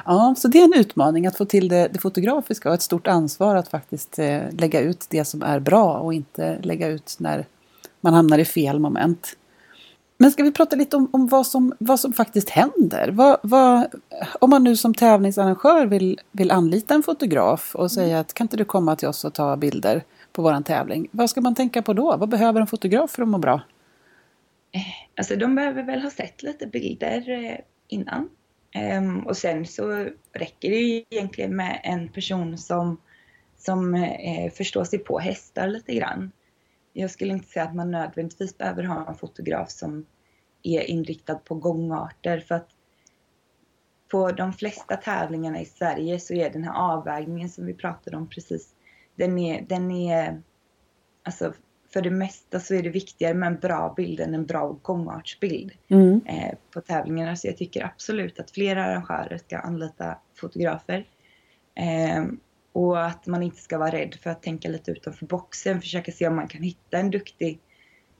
ja, 0.04 0.34
så 0.38 0.48
det 0.48 0.60
är 0.60 0.64
en 0.64 0.80
utmaning 0.80 1.26
att 1.26 1.36
få 1.36 1.44
till 1.44 1.68
det, 1.68 1.88
det 1.92 1.98
fotografiska 1.98 2.68
och 2.68 2.74
ett 2.74 2.82
stort 2.82 3.06
ansvar 3.06 3.56
att 3.56 3.68
faktiskt 3.68 4.18
eh, 4.18 4.42
lägga 4.58 4.80
ut 4.80 5.06
det 5.10 5.24
som 5.24 5.42
är 5.42 5.60
bra 5.60 5.98
och 5.98 6.14
inte 6.14 6.58
lägga 6.62 6.88
ut 6.88 7.16
när 7.18 7.46
man 8.00 8.14
hamnar 8.14 8.38
i 8.38 8.44
fel 8.44 8.78
moment. 8.78 9.36
Men 10.18 10.30
ska 10.30 10.42
vi 10.42 10.52
prata 10.52 10.76
lite 10.76 10.96
om, 10.96 11.08
om 11.12 11.26
vad, 11.26 11.46
som, 11.46 11.72
vad 11.78 12.00
som 12.00 12.12
faktiskt 12.12 12.48
händer? 12.50 13.10
Vad, 13.12 13.38
vad, 13.42 13.86
om 14.40 14.50
man 14.50 14.64
nu 14.64 14.76
som 14.76 14.94
tävlingsarrangör 14.94 15.86
vill, 15.86 16.20
vill 16.32 16.50
anlita 16.50 16.94
en 16.94 17.02
fotograf 17.02 17.74
och 17.74 17.90
säga 17.92 18.20
att 18.20 18.34
kan 18.34 18.44
inte 18.44 18.56
du 18.56 18.64
komma 18.64 18.96
till 18.96 19.08
oss 19.08 19.24
och 19.24 19.34
ta 19.34 19.56
bilder 19.56 20.02
på 20.42 20.62
tävling? 20.62 21.08
Vad 21.10 21.30
ska 21.30 21.40
man 21.40 21.54
tänka 21.54 21.82
på 21.82 21.92
då? 21.92 22.16
Vad 22.16 22.28
behöver 22.28 22.60
en 22.60 22.66
fotograf 22.66 23.10
för 23.10 23.22
att 23.22 23.28
må 23.28 23.38
bra? 23.38 23.62
Eh, 24.72 24.80
alltså 25.16 25.36
de 25.36 25.54
behöver 25.54 25.82
väl 25.82 26.02
ha 26.02 26.10
sett 26.10 26.42
lite 26.42 26.66
bilder 26.66 27.30
eh, 27.30 27.58
innan. 27.88 28.28
Ehm, 28.74 29.26
och 29.26 29.36
sen 29.36 29.66
så 29.66 30.08
räcker 30.32 30.70
det 30.70 30.76
ju 30.76 31.04
egentligen 31.10 31.56
med 31.56 31.80
en 31.84 32.08
person 32.08 32.58
som, 32.58 33.00
som 33.56 33.94
eh, 33.94 34.52
förstår 34.52 34.84
sig 34.84 34.98
på 34.98 35.18
hästar 35.18 35.68
lite 35.68 35.94
grann. 35.94 36.32
Jag 36.92 37.10
skulle 37.10 37.32
inte 37.32 37.48
säga 37.48 37.64
att 37.64 37.74
man 37.74 37.90
nödvändigtvis 37.90 38.58
behöver 38.58 38.82
ha 38.82 39.08
en 39.08 39.14
fotograf 39.14 39.70
som 39.70 40.06
är 40.62 40.90
inriktad 40.90 41.34
på 41.34 41.54
gångarter 41.54 42.40
för 42.40 42.54
att 42.54 42.68
på 44.10 44.32
de 44.32 44.52
flesta 44.52 44.96
tävlingarna 44.96 45.60
i 45.60 45.64
Sverige 45.64 46.20
så 46.20 46.34
är 46.34 46.50
den 46.50 46.64
här 46.64 46.74
avvägningen 46.74 47.48
som 47.48 47.66
vi 47.66 47.74
pratade 47.74 48.16
om 48.16 48.28
precis, 48.28 48.74
den 49.20 49.38
är, 49.38 49.62
den 49.62 49.90
är 49.90 50.42
alltså 51.22 51.52
för 51.92 52.02
det 52.02 52.10
mesta 52.10 52.60
så 52.60 52.74
är 52.74 52.82
det 52.82 52.90
viktigare 52.90 53.34
med 53.34 53.46
en 53.46 53.58
bra 53.58 53.94
bild 53.96 54.20
än 54.20 54.34
en 54.34 54.46
bra 54.46 54.76
gångartsbild 54.82 55.72
Mm. 55.88 56.20
eh, 56.26 56.54
på 56.70 56.80
tävlingarna. 56.80 57.36
Så 57.36 57.46
jag 57.46 57.56
tycker 57.56 57.84
absolut 57.84 58.40
att 58.40 58.50
fler 58.50 58.76
arrangörer 58.76 59.38
ska 59.38 59.58
anlita 59.58 60.18
fotografer. 60.34 61.06
Eh, 61.74 62.24
och 62.72 63.06
att 63.06 63.26
man 63.26 63.42
inte 63.42 63.60
ska 63.60 63.78
vara 63.78 63.90
rädd 63.90 64.14
för 64.22 64.30
att 64.30 64.42
tänka 64.42 64.68
lite 64.68 64.90
utanför 64.90 65.26
boxen. 65.26 65.80
Försöka 65.80 66.12
se 66.12 66.28
om 66.28 66.36
man 66.36 66.48
kan 66.48 66.62
hitta 66.62 66.98
en 66.98 67.10
duktig 67.10 67.60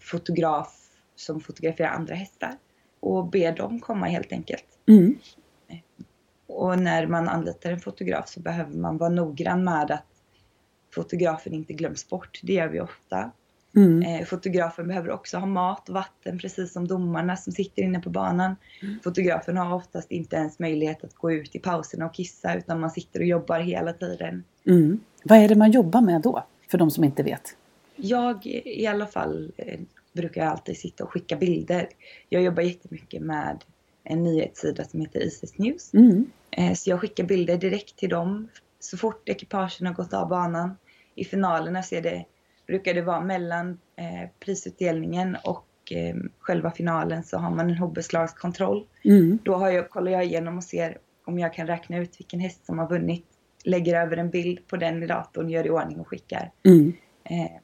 fotograf 0.01 0.77
som 1.17 1.41
fotograferar 1.41 1.89
andra 1.89 2.15
hästar. 2.15 2.57
Och 3.01 3.27
be 3.27 3.53
dem 3.53 3.81
komma 3.81 4.07
helt 4.07 4.33
enkelt. 4.33 4.79
Mm. 4.89 5.19
Och 6.47 6.79
när 6.79 7.07
man 7.07 7.29
anlitar 7.29 7.73
en 7.73 7.81
fotograf 7.81 8.29
så 8.29 8.41
behöver 8.41 8.77
man 8.77 8.97
vara 8.99 9.11
noggrann 9.11 9.65
med 9.65 9.91
att 9.91 10.07
fotografen 10.91 11.55
inte 11.55 11.73
glöms 11.73 12.09
bort. 12.09 12.41
Det 12.43 12.53
gör 12.53 12.69
vi 12.69 12.81
ofta. 12.81 13.31
Mm. 13.77 14.03
Eh, 14.03 14.27
fotografen 14.27 14.89
behöver 14.89 15.11
också 15.11 15.37
ha 15.39 15.47
mat 15.47 15.89
och 15.89 15.95
vatten 15.95 16.39
precis 16.39 16.73
som 16.73 16.89
domarna 16.89 17.37
som 17.37 17.53
sitter 17.53 17.83
inne 17.83 18.01
på 18.01 18.11
banan. 18.11 18.57
Fotografen 19.05 19.57
har 19.57 19.75
oftast 19.75 20.11
inte 20.11 20.37
ens 20.37 20.59
möjlighet 20.59 21.05
att 21.05 21.15
gå 21.15 21.33
ut 21.33 21.55
i 21.55 21.59
pauserna 21.59 22.07
och 22.07 22.15
kissa 22.15 22.55
utan 22.55 22.81
man 22.81 22.91
sitter 22.91 23.21
och 23.21 23.27
jobbar 23.27 23.61
hela 23.61 23.93
tiden. 23.93 24.45
Mm. 24.67 25.01
Vad 25.25 25.39
är 25.39 25.49
det 25.49 25.55
man 25.55 25.71
jobbar 25.71 26.01
med 26.01 26.21
då? 26.23 26.45
För 26.71 26.79
de 26.79 26.91
som 26.91 27.05
inte 27.05 27.23
vet. 27.23 27.57
Jag 27.97 28.47
i 28.65 28.87
alla 28.87 29.07
fall 29.07 29.53
eh, 29.57 29.81
brukar 30.13 30.47
alltid 30.47 30.77
sitta 30.77 31.05
och 31.05 31.11
skicka 31.11 31.37
bilder. 31.37 31.89
Jag 32.29 32.43
jobbar 32.43 32.63
jättemycket 32.63 33.23
med 33.23 33.65
en 34.05 34.23
nyhetssida 34.25 34.85
som 34.85 35.01
heter 35.01 35.21
Isis 35.21 35.59
News. 35.59 35.95
Mm. 35.95 36.31
Eh, 36.51 36.75
Så 36.75 36.91
jag 36.91 37.01
skickar 37.01 37.25
bilder 37.25 37.57
direkt 37.57 37.97
till 37.97 38.09
dem 38.09 38.49
så 38.81 38.97
fort 38.97 39.29
ekipagen 39.29 39.87
har 39.87 39.95
gått 39.95 40.15
av 40.15 40.29
banan. 40.29 40.77
I 41.15 41.25
finalerna 41.25 41.83
så 41.83 41.95
det, 41.95 42.25
brukar 42.67 42.95
det 42.95 43.03
vara 43.03 43.21
mellan 43.21 43.79
eh, 43.97 44.31
prisutdelningen 44.41 45.37
och 45.45 45.67
eh, 45.91 46.17
själva 46.39 46.71
finalen 46.71 47.23
så 47.23 47.39
har 47.39 47.51
man 47.51 47.71
en 47.71 47.77
hobbeslagskontroll. 47.77 48.87
Mm. 49.05 49.39
Då 49.43 49.55
har 49.55 49.71
jag, 49.71 49.91
kollar 49.91 50.13
jag 50.13 50.25
igenom 50.25 50.57
och 50.57 50.65
ser 50.65 50.99
om 51.25 51.39
jag 51.39 51.55
kan 51.55 51.67
räkna 51.67 51.99
ut 51.99 52.21
vilken 52.21 52.41
häst 52.41 52.67
som 52.67 52.79
har 52.79 52.89
vunnit. 52.89 53.27
Lägger 53.65 54.03
över 54.03 54.17
en 54.17 54.31
bild 54.31 54.67
på 54.67 54.77
den 54.77 55.03
i 55.03 55.07
datorn, 55.07 55.51
gör 55.51 55.67
i 55.67 55.71
ordning 55.71 56.01
och 56.01 56.09
skickar. 56.09 56.51
Mm. 56.67 56.93
Eh, 57.25 57.61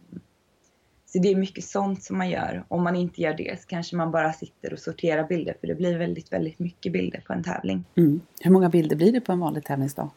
så 1.06 1.18
det 1.18 1.28
är 1.28 1.36
mycket 1.36 1.64
sånt 1.64 2.02
som 2.02 2.18
man 2.18 2.30
gör. 2.30 2.64
Om 2.68 2.82
man 2.82 2.96
inte 2.96 3.22
gör 3.22 3.34
det 3.34 3.60
så 3.60 3.66
kanske 3.66 3.96
man 3.96 4.10
bara 4.10 4.32
sitter 4.32 4.72
och 4.72 4.78
sorterar 4.78 5.28
bilder 5.28 5.56
för 5.60 5.66
det 5.66 5.74
blir 5.74 5.98
väldigt, 5.98 6.32
väldigt 6.32 6.58
mycket 6.58 6.92
bilder 6.92 7.22
på 7.26 7.32
en 7.32 7.42
tävling. 7.42 7.84
Mm. 7.94 8.20
Hur 8.40 8.50
många 8.50 8.68
bilder 8.68 8.96
blir 8.96 9.12
det 9.12 9.20
på 9.20 9.32
en 9.32 9.40
vanlig 9.40 9.64
tävlingsdag? 9.64 10.10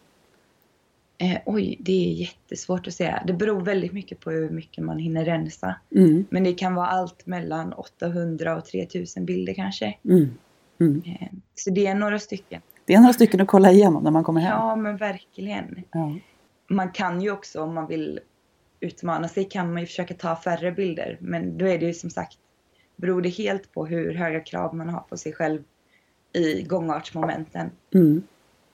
Eh, 1.21 1.37
oj, 1.45 1.77
det 1.79 1.91
är 1.91 2.13
jättesvårt 2.13 2.87
att 2.87 2.93
säga. 2.93 3.23
Det 3.27 3.33
beror 3.33 3.61
väldigt 3.61 3.93
mycket 3.93 4.19
på 4.19 4.31
hur 4.31 4.49
mycket 4.49 4.83
man 4.83 4.99
hinner 4.99 5.25
rensa. 5.25 5.75
Mm. 5.95 6.25
Men 6.29 6.43
det 6.43 6.53
kan 6.53 6.75
vara 6.75 6.87
allt 6.87 7.25
mellan 7.25 7.73
800 7.73 8.57
och 8.57 8.65
3000 8.65 9.25
bilder 9.25 9.53
kanske. 9.53 9.97
Mm. 10.03 10.29
Mm. 10.79 11.01
Eh, 11.05 11.27
så 11.55 11.69
det 11.69 11.87
är 11.87 11.95
några 11.95 12.19
stycken. 12.19 12.61
Det 12.85 12.93
är 12.93 12.99
några 12.99 13.13
stycken 13.13 13.41
att 13.41 13.47
kolla 13.47 13.71
igenom 13.71 14.03
när 14.03 14.11
man 14.11 14.23
kommer 14.23 14.41
hem. 14.41 14.51
Ja, 14.51 14.75
men 14.75 14.97
verkligen. 14.97 15.83
Ja. 15.91 16.15
Man 16.69 16.91
kan 16.91 17.21
ju 17.21 17.31
också 17.31 17.61
om 17.61 17.73
man 17.73 17.87
vill 17.87 18.19
utmana 18.79 19.27
sig 19.27 19.43
kan 19.43 19.73
man 19.73 19.81
ju 19.81 19.85
försöka 19.85 20.13
ta 20.13 20.35
färre 20.35 20.71
bilder. 20.71 21.17
Men 21.21 21.57
då 21.57 21.67
är 21.67 21.79
det 21.79 21.85
ju 21.85 21.93
som 21.93 22.09
sagt, 22.09 22.37
beror 22.95 23.21
det 23.21 23.29
helt 23.29 23.73
på 23.73 23.85
hur 23.85 24.13
höga 24.13 24.39
krav 24.39 24.75
man 24.75 24.89
har 24.89 25.01
på 25.01 25.17
sig 25.17 25.33
själv 25.33 25.63
i 26.33 26.61
gångartsmomenten. 26.61 27.69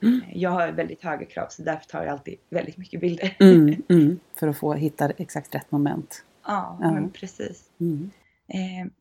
Mm. 0.02 0.20
Jag 0.34 0.50
har 0.50 0.72
väldigt 0.72 1.02
höga 1.02 1.26
krav 1.26 1.46
så 1.50 1.62
därför 1.62 1.86
tar 1.86 2.02
jag 2.02 2.08
alltid 2.12 2.34
väldigt 2.50 2.76
mycket 2.76 3.00
bilder. 3.00 3.36
Mm. 3.40 3.82
Mm. 3.88 4.18
För 4.34 4.48
att 4.48 4.56
få 4.58 4.74
hitta 4.74 5.10
exakt 5.10 5.54
rätt 5.54 5.70
moment. 5.72 6.24
Ja, 6.46 6.78
Ja. 6.80 6.92
men 6.92 7.10
precis. 7.10 7.62
Mm. 7.80 8.10
Eh, 8.48 8.92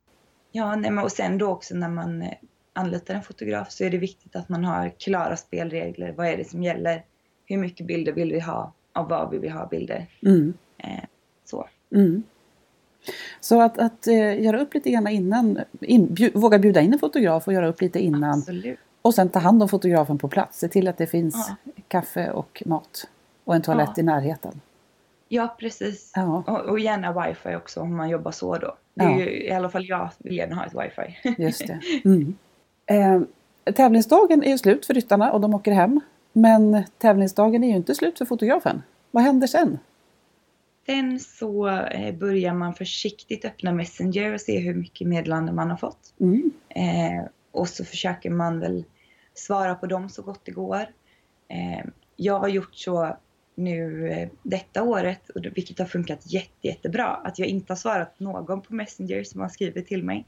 ja, 0.51 0.75
nej, 0.75 0.91
och 1.03 1.11
sen 1.11 1.37
då 1.37 1.47
också 1.47 1.75
när 1.75 1.89
man 1.89 2.21
eh, 2.21 2.29
anlitar 2.73 3.13
en 3.15 3.21
fotograf 3.23 3.71
så 3.71 3.83
är 3.83 3.89
det 3.89 3.97
viktigt 3.97 4.35
att 4.35 4.49
man 4.49 4.63
har 4.65 4.89
klara 4.89 5.37
spelregler. 5.37 6.11
Vad 6.17 6.27
är 6.27 6.37
det 6.37 6.49
som 6.49 6.63
gäller? 6.63 7.03
Hur 7.45 7.57
mycket 7.57 7.87
bilder 7.87 8.11
vill 8.11 8.31
vi 8.31 8.39
ha? 8.39 8.73
Av 8.93 9.09
vad 9.09 9.31
vill 9.31 9.39
vi 9.39 9.49
ha 9.49 9.67
bilder? 9.67 10.05
Mm. 10.21 10.53
Eh, 10.77 11.03
så. 11.45 11.67
Så 13.39 13.61
att, 13.61 13.77
att 13.77 14.07
eh, 14.07 14.43
göra 14.43 14.59
upp 14.61 14.73
lite 14.73 14.91
grann 14.91 15.07
innan, 15.07 15.59
in, 15.81 16.13
bju, 16.13 16.31
våga 16.33 16.59
bjuda 16.59 16.81
in 16.81 16.93
en 16.93 16.99
fotograf 16.99 17.47
och 17.47 17.53
göra 17.53 17.67
upp 17.67 17.81
lite 17.81 17.99
innan 17.99 18.39
Absolut. 18.39 18.79
Och 19.05 19.13
sen 19.15 19.29
ta 19.29 19.39
hand 19.39 19.63
om 19.63 19.69
fotografen 19.69 20.17
på 20.17 20.27
plats. 20.27 20.59
Se 20.59 20.67
till 20.67 20.87
att 20.87 20.97
det 20.97 21.07
finns 21.07 21.35
Ja. 21.65 21.71
kaffe 21.87 22.31
och 22.31 22.63
mat 22.65 23.07
och 23.43 23.55
en 23.55 23.61
toalett 23.61 23.89
Ja. 23.95 24.01
i 24.01 24.03
närheten. 24.03 24.61
Ja, 25.27 25.55
precis. 25.59 26.11
Ja, 26.15 26.43
Och, 26.47 26.59
och 26.59 26.79
gärna 26.79 27.27
wifi 27.27 27.55
också 27.55 27.81
om 27.81 27.95
man 27.95 28.09
jobbar 28.09 28.31
så 28.31 28.57
då. 28.57 28.75
Det 28.93 29.03
är 29.03 29.17
ju, 29.19 29.43
I 29.43 29.51
alla 29.51 29.69
fall 29.69 29.85
jag 29.85 30.09
vill 30.17 30.37
gärna 30.37 30.55
ha 30.55 30.65
ett 30.65 30.73
wifi. 30.73 31.33
just 31.43 31.67
det. 31.67 31.79
Mm. 32.05 32.35
Eh, 32.85 33.73
tävlingsdagen 33.73 34.43
är 34.43 34.49
ju 34.49 34.57
slut 34.57 34.85
för 34.85 34.93
ryttarna 34.93 35.31
och 35.31 35.41
de 35.41 35.53
åker 35.53 35.71
hem. 35.71 36.01
Men 36.33 36.83
tävlingsdagen 36.97 37.63
är 37.63 37.67
ju 37.69 37.75
inte 37.75 37.95
slut 37.95 38.17
för 38.17 38.25
fotografen. 38.25 38.81
Vad 39.11 39.23
händer 39.23 39.47
sen? 39.47 39.79
Sen 40.85 41.19
så 41.19 41.67
eh, 41.67 42.15
börjar 42.15 42.53
man 42.53 42.73
försiktigt 42.73 43.45
öppna 43.45 43.71
Messenger 43.71 44.33
och 44.33 44.41
se 44.41 44.59
hur 44.59 44.73
mycket 44.73 45.07
meddelanden 45.07 45.55
man 45.55 45.69
har 45.69 45.77
fått. 45.77 46.13
Mm. 46.19 46.51
Eh, 46.69 47.25
och 47.51 47.67
så 47.69 47.85
försöker 47.85 48.29
man 48.29 48.59
väl 48.59 48.83
svara 49.35 49.75
på 49.75 49.85
dem 49.85 50.09
så 50.09 50.21
gott 50.21 50.41
det 50.43 50.51
går. 50.51 50.85
Eh, 51.47 51.85
jag 52.15 52.39
har 52.39 52.47
gjort 52.47 52.75
så 52.75 53.17
nu 53.55 54.09
eh, 54.09 54.29
detta 54.43 54.83
året, 54.83 55.21
vilket 55.35 55.79
har 55.79 55.85
funkat 55.85 56.33
jätte, 56.33 56.67
jättebra, 56.67 57.05
att 57.07 57.39
jag 57.39 57.47
inte 57.47 57.71
har 57.73 57.77
svarat 57.77 58.19
någon 58.19 58.61
på 58.61 58.73
Messenger 58.73 59.23
som 59.23 59.41
har 59.41 59.49
skrivit 59.49 59.87
till 59.87 60.03
mig. 60.03 60.25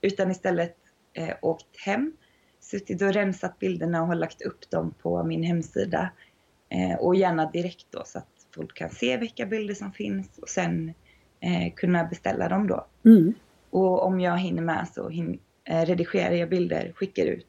Utan 0.00 0.30
istället 0.30 0.76
eh, 1.12 1.34
åkt 1.42 1.80
hem, 1.86 2.12
suttit 2.60 3.02
och 3.02 3.12
rensat 3.12 3.58
bilderna 3.58 4.02
och 4.02 4.06
har 4.08 4.14
lagt 4.14 4.42
upp 4.42 4.70
dem 4.70 4.94
på 5.02 5.24
min 5.24 5.42
hemsida. 5.42 6.10
Eh, 6.68 6.98
och 6.98 7.14
gärna 7.14 7.50
direkt 7.50 7.86
då 7.90 8.02
så 8.06 8.18
att 8.18 8.46
folk 8.54 8.76
kan 8.76 8.90
se 8.90 9.16
vilka 9.16 9.46
bilder 9.46 9.74
som 9.74 9.92
finns 9.92 10.38
och 10.38 10.48
sen 10.48 10.94
eh, 11.40 11.72
kunna 11.76 12.04
beställa 12.04 12.48
dem 12.48 12.66
då. 12.66 12.86
Mm. 13.04 13.34
Och 13.70 14.06
om 14.06 14.20
jag 14.20 14.38
hinner 14.38 14.62
med 14.62 14.88
så 14.94 15.08
hin- 15.08 15.38
redigerar 15.64 16.34
jag 16.34 16.48
bilder, 16.48 16.92
skickar 16.94 17.26
ut 17.26 17.46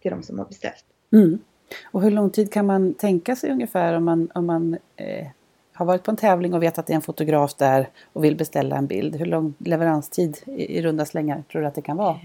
till 0.00 0.10
de 0.10 0.22
som 0.22 0.38
har 0.38 0.46
beställt. 0.46 0.84
Mm. 1.12 1.38
Och 1.84 2.02
hur 2.02 2.10
lång 2.10 2.30
tid 2.30 2.52
kan 2.52 2.66
man 2.66 2.94
tänka 2.94 3.36
sig 3.36 3.50
ungefär 3.50 3.94
om 3.94 4.04
man, 4.04 4.30
om 4.34 4.46
man 4.46 4.78
eh, 4.96 5.26
har 5.72 5.86
varit 5.86 6.02
på 6.02 6.10
en 6.10 6.16
tävling 6.16 6.54
och 6.54 6.62
vet 6.62 6.78
att 6.78 6.86
det 6.86 6.92
är 6.92 6.94
en 6.94 7.02
fotograf 7.02 7.54
där 7.54 7.88
och 8.12 8.24
vill 8.24 8.36
beställa 8.36 8.76
en 8.76 8.86
bild? 8.86 9.16
Hur 9.16 9.26
lång 9.26 9.54
leveranstid 9.58 10.38
i, 10.46 10.78
i 10.78 10.82
runda 10.82 11.04
slängar 11.04 11.44
tror 11.52 11.62
du 11.62 11.68
att 11.68 11.74
det 11.74 11.82
kan 11.82 11.96
vara? 11.96 12.20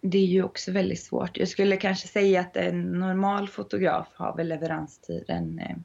Det 0.00 0.18
är 0.18 0.26
ju 0.26 0.42
också 0.42 0.72
väldigt 0.72 1.02
svårt. 1.02 1.36
Jag 1.36 1.48
skulle 1.48 1.76
kanske 1.76 2.08
säga 2.08 2.40
att 2.40 2.56
en 2.56 2.92
normal 2.92 3.48
fotograf 3.48 4.08
har 4.14 4.36
väl 4.36 4.48
leveranstiden 4.48 5.58
eh, 5.58 5.76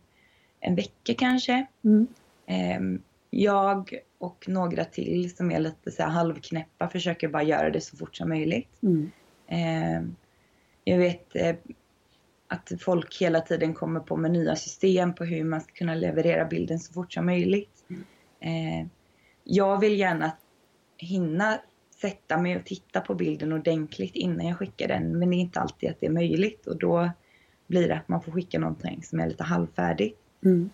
en 0.60 0.75
vecka 0.75 1.13
kanske. 1.18 1.66
Mm. 1.84 2.08
Eh, 2.46 3.00
jag 3.30 4.00
och 4.18 4.46
några 4.48 4.86
till 4.86 5.36
som 5.36 5.52
är 5.52 5.60
lite 5.60 5.92
så 5.92 6.04
halvknäppa 6.04 6.90
försöker 6.90 7.28
bara 7.28 7.44
göra 7.44 7.70
det 7.70 7.82
så 7.82 7.98
fort 7.98 8.16
som 8.16 8.30
möjligt. 8.30 8.70
Mm. 8.84 9.12
Eh, 9.48 10.10
jag 10.84 10.98
vet 10.98 11.36
eh, 11.36 11.56
att 12.48 12.72
folk 12.80 13.22
hela 13.22 13.42
tiden 13.42 13.74
kommer 13.74 14.00
på 14.00 14.18
med 14.18 14.32
nya 14.32 14.56
system 14.56 15.16
på 15.16 15.24
hur 15.24 15.44
man 15.44 15.62
ska 15.62 15.74
kunna 15.74 15.96
leverera 15.96 16.46
bilden 16.46 16.80
så 16.80 16.94
fort 16.94 17.13
som 17.13 17.25
möjligt. 17.25 17.84
Eh, 18.40 18.88
jag 19.44 19.80
vill 19.80 20.00
gärna 20.00 20.32
hinna 20.98 21.60
sätta 22.02 22.38
mig 22.38 22.58
och 22.58 22.66
titta 22.66 23.02
på 23.02 23.16
bilden 23.16 23.54
ordentligt 23.54 24.16
innan 24.16 24.48
jag 24.48 24.58
skickar 24.58 24.88
den. 24.88 25.20
Men 25.20 25.30
det 25.30 25.36
är 25.36 25.38
inte 25.38 25.60
alltid 25.60 25.90
att 25.90 26.00
det 26.00 26.06
är 26.06 26.12
möjligt 26.12 26.68
och 26.68 26.80
då 26.80 27.12
blir 27.68 27.88
det 27.88 27.96
att 27.96 28.08
man 28.08 28.22
får 28.22 28.32
skicka 28.32 28.60
någonting 28.60 29.04
som 29.04 29.20
är 29.20 29.28
lite 29.28 29.44
halvfärdigt. 29.44 30.20
Mm. 30.46 30.70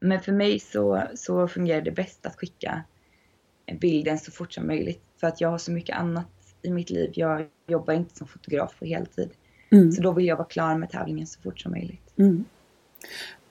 Men 0.00 0.20
för 0.20 0.32
mig 0.32 0.60
så, 0.60 1.02
så 1.14 1.48
fungerar 1.48 1.80
det 1.80 1.90
bäst 1.90 2.26
att 2.26 2.36
skicka 2.36 2.84
bilden 3.80 4.18
så 4.18 4.32
fort 4.32 4.52
som 4.52 4.66
möjligt. 4.66 5.02
För 5.20 5.26
att 5.26 5.40
jag 5.40 5.48
har 5.48 5.58
så 5.58 5.72
mycket 5.72 5.96
annat 5.96 6.26
i 6.64 6.70
mitt 6.70 6.90
liv. 6.90 7.10
Jag 7.14 7.46
jobbar 7.66 7.94
inte 7.94 8.16
som 8.16 8.26
fotograf 8.26 8.78
på 8.78 8.84
heltid. 8.84 9.30
Mm. 9.70 9.92
Så 9.92 10.02
då 10.02 10.12
vill 10.12 10.26
jag 10.26 10.36
vara 10.36 10.48
klar 10.48 10.78
med 10.78 10.90
tävlingen 10.90 11.26
så 11.26 11.40
fort 11.40 11.60
som 11.60 11.72
möjligt. 11.72 12.18
Mm. 12.18 12.44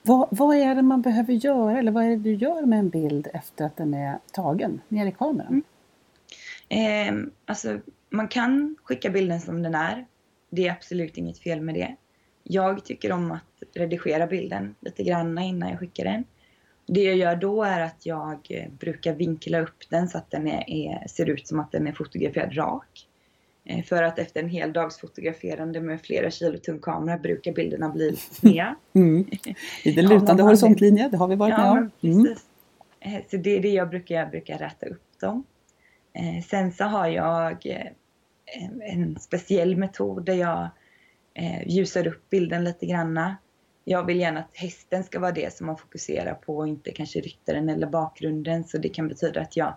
Vad, 0.02 0.28
vad 0.30 0.56
är 0.56 0.74
det 0.74 0.82
man 0.82 1.02
behöver 1.02 1.32
göra 1.32 1.78
eller 1.78 1.92
vad 1.92 2.04
är 2.04 2.08
det 2.08 2.16
du 2.16 2.34
gör 2.34 2.66
med 2.66 2.78
en 2.78 2.88
bild 2.88 3.28
efter 3.34 3.64
att 3.64 3.76
den 3.76 3.94
är 3.94 4.18
tagen 4.32 4.80
ner 4.88 5.06
i 5.06 5.12
kameran? 5.12 5.62
Mm. 6.68 7.24
Eh, 7.24 7.30
alltså, 7.44 7.78
man 8.10 8.28
kan 8.28 8.76
skicka 8.82 9.10
bilden 9.10 9.40
som 9.40 9.62
den 9.62 9.74
är. 9.74 10.06
Det 10.50 10.68
är 10.68 10.72
absolut 10.72 11.16
inget 11.16 11.38
fel 11.38 11.60
med 11.60 11.74
det. 11.74 11.96
Jag 12.42 12.84
tycker 12.84 13.12
om 13.12 13.30
att 13.30 13.62
redigera 13.74 14.26
bilden 14.26 14.74
lite 14.80 15.02
grann 15.02 15.38
innan 15.38 15.68
jag 15.68 15.78
skickar 15.78 16.04
den. 16.04 16.24
Det 16.86 17.02
jag 17.02 17.16
gör 17.16 17.36
då 17.36 17.62
är 17.62 17.80
att 17.80 18.06
jag 18.06 18.38
eh, 18.50 18.70
brukar 18.78 19.12
vinkla 19.14 19.60
upp 19.60 19.90
den 19.90 20.08
så 20.08 20.18
att 20.18 20.30
den 20.30 20.48
är, 20.48 20.70
är, 20.70 21.08
ser 21.08 21.30
ut 21.30 21.48
som 21.48 21.60
att 21.60 21.72
den 21.72 21.86
är 21.86 21.92
fotograferad 21.92 22.56
rak. 22.56 23.08
Eh, 23.64 23.84
för 23.84 24.02
att 24.02 24.18
efter 24.18 24.42
en 24.42 24.48
hel 24.48 24.72
dags 24.72 24.98
fotograferande 25.00 25.80
med 25.80 26.00
flera 26.00 26.30
kilo 26.30 26.58
tung 26.58 26.78
kamera 26.78 27.18
brukar 27.18 27.52
bilderna 27.52 27.88
bli 27.88 28.16
sneda. 28.16 28.76
Mm. 28.94 29.26
Lite 29.84 30.00
Ja, 30.00 30.08
lutande 30.08 30.34
man- 30.34 30.40
horisontlinje, 30.40 31.08
det 31.08 31.16
har 31.16 31.28
vi 31.28 31.36
varit 31.36 31.54
Ja, 31.58 31.74
med 31.74 31.82
om. 31.82 31.90
Mm. 32.20 32.34
Eh, 33.00 33.22
så 33.30 33.36
det 33.36 33.50
är 33.56 33.60
det 33.60 33.68
jag 33.72 33.88
brukar, 33.90 34.14
jag 34.14 34.30
brukar 34.30 34.58
rätta 34.58 34.86
upp 34.86 35.20
dem. 35.20 35.44
Sen 36.48 36.72
så 36.72 36.84
har 36.84 37.08
jag 37.08 37.66
eh, 37.66 37.86
en 38.92 39.18
speciell 39.20 39.76
metod 39.76 40.24
där 40.24 40.34
jag 40.34 40.68
ljusar 41.66 42.06
upp 42.06 42.30
bilden 42.30 42.64
lite 42.64 42.86
granna. 42.86 43.36
Jag 43.84 44.06
vill 44.06 44.20
gärna 44.20 44.40
att 44.40 44.56
hästen 44.56 45.04
ska 45.04 45.20
vara 45.20 45.32
det 45.32 45.54
som 45.54 45.66
man 45.66 45.76
fokuserar 45.76 46.34
på 46.34 46.56
och 46.56 46.68
inte 46.68 46.90
kanske 46.92 47.20
ryttaren 47.20 47.68
eller 47.68 47.86
bakgrunden. 47.86 48.64
Så 48.64 48.78
det 48.78 48.88
kan 48.88 49.08
betyda 49.08 49.40
att 49.40 49.56
jag 49.56 49.74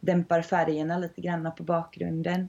dämpar 0.00 0.42
färgerna 0.42 0.98
lite 0.98 1.20
granna 1.20 1.50
på 1.50 1.62
bakgrunden. 1.62 2.48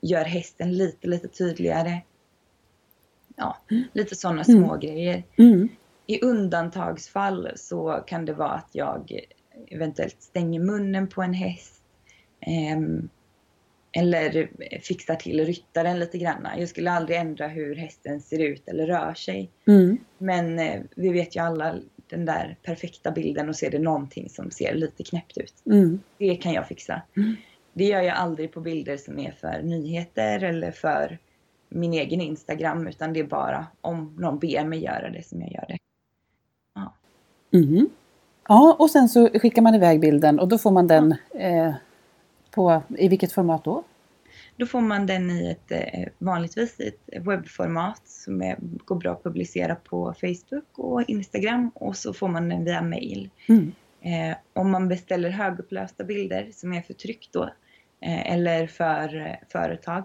Gör 0.00 0.24
hästen 0.24 0.72
lite, 0.72 1.08
lite 1.08 1.28
tydligare. 1.28 2.00
Ja, 3.36 3.56
mm. 3.70 3.84
lite 3.92 4.16
sådana 4.16 4.42
mm. 4.42 4.62
små 4.62 4.76
grejer. 4.76 5.24
Mm. 5.36 5.68
I 6.06 6.20
undantagsfall 6.20 7.50
så 7.56 8.04
kan 8.06 8.24
det 8.24 8.32
vara 8.32 8.50
att 8.50 8.70
jag 8.72 9.20
eventuellt 9.68 10.22
stänger 10.22 10.60
munnen 10.60 11.08
på 11.08 11.22
en 11.22 11.34
häst. 11.34 11.82
Eh, 12.40 12.80
eller 13.92 14.50
fixar 14.82 15.14
till 15.14 15.44
ryttaren 15.44 15.98
lite 15.98 16.18
grann. 16.18 16.48
Jag 16.58 16.68
skulle 16.68 16.90
aldrig 16.90 17.18
ändra 17.18 17.48
hur 17.48 17.74
hästen 17.74 18.20
ser 18.20 18.38
ut 18.38 18.68
eller 18.68 18.86
rör 18.86 19.14
sig. 19.14 19.50
Mm. 19.66 19.98
Men 20.18 20.58
eh, 20.58 20.80
vi 20.96 21.08
vet 21.08 21.36
ju 21.36 21.40
alla 21.40 21.74
den 22.06 22.24
där 22.24 22.56
perfekta 22.62 23.10
bilden 23.10 23.48
och 23.48 23.56
ser 23.56 23.70
det 23.70 23.78
någonting 23.78 24.28
som 24.28 24.50
ser 24.50 24.74
lite 24.74 25.04
knäppt 25.04 25.38
ut. 25.38 25.54
Mm. 25.66 26.00
Det 26.18 26.36
kan 26.36 26.52
jag 26.52 26.68
fixa. 26.68 27.02
Mm. 27.16 27.36
Det 27.72 27.84
gör 27.84 28.02
jag 28.02 28.16
aldrig 28.16 28.52
på 28.52 28.60
bilder 28.60 28.96
som 28.96 29.18
är 29.18 29.32
för 29.32 29.62
nyheter 29.62 30.42
eller 30.42 30.70
för 30.70 31.18
min 31.68 31.92
egen 31.92 32.20
Instagram 32.20 32.86
utan 32.86 33.12
det 33.12 33.20
är 33.20 33.24
bara 33.24 33.66
om 33.80 34.16
någon 34.18 34.38
ber 34.38 34.64
mig 34.64 34.84
göra 34.84 35.10
det 35.10 35.26
som 35.26 35.40
jag 35.40 35.52
gör 35.52 35.64
det. 35.68 35.78
Mm. 37.52 37.88
Ja, 38.48 38.76
och 38.78 38.90
sen 38.90 39.08
så 39.08 39.28
skickar 39.28 39.62
man 39.62 39.74
iväg 39.74 40.00
bilden 40.00 40.40
och 40.40 40.48
då 40.48 40.58
får 40.58 40.70
man 40.70 40.86
den 40.86 41.14
eh, 41.34 41.74
på, 42.50 42.82
i 42.98 43.08
vilket 43.08 43.32
format 43.32 43.64
då? 43.64 43.84
Då 44.56 44.66
får 44.66 44.80
man 44.80 45.06
den 45.06 45.30
i 45.30 45.50
ett 45.50 45.72
eh, 45.72 46.08
vanligtvis 46.18 46.80
ett 46.80 47.26
webbformat 47.26 48.02
som 48.04 48.42
är, 48.42 48.56
går 48.60 48.96
bra 48.96 49.12
att 49.12 49.22
publicera 49.22 49.74
på 49.74 50.14
Facebook 50.20 50.78
och 50.78 51.02
Instagram 51.02 51.70
och 51.74 51.96
så 51.96 52.12
får 52.12 52.28
man 52.28 52.48
den 52.48 52.64
via 52.64 52.82
mail. 52.82 53.30
Mm. 53.48 53.72
Eh, 54.00 54.36
om 54.52 54.70
man 54.70 54.88
beställer 54.88 55.30
högupplösta 55.30 56.04
bilder 56.04 56.50
som 56.52 56.72
är 56.72 56.82
för 56.82 56.94
tryck 56.94 57.28
då 57.32 57.44
eh, 58.00 58.32
eller 58.32 58.66
för 58.66 59.26
eh, 59.26 59.34
företag 59.52 60.04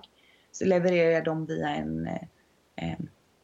så 0.51 0.65
levererar 0.65 1.12
jag 1.12 1.23
dem 1.23 1.45
via 1.45 1.69
en 1.69 2.07
eh, 2.75 2.97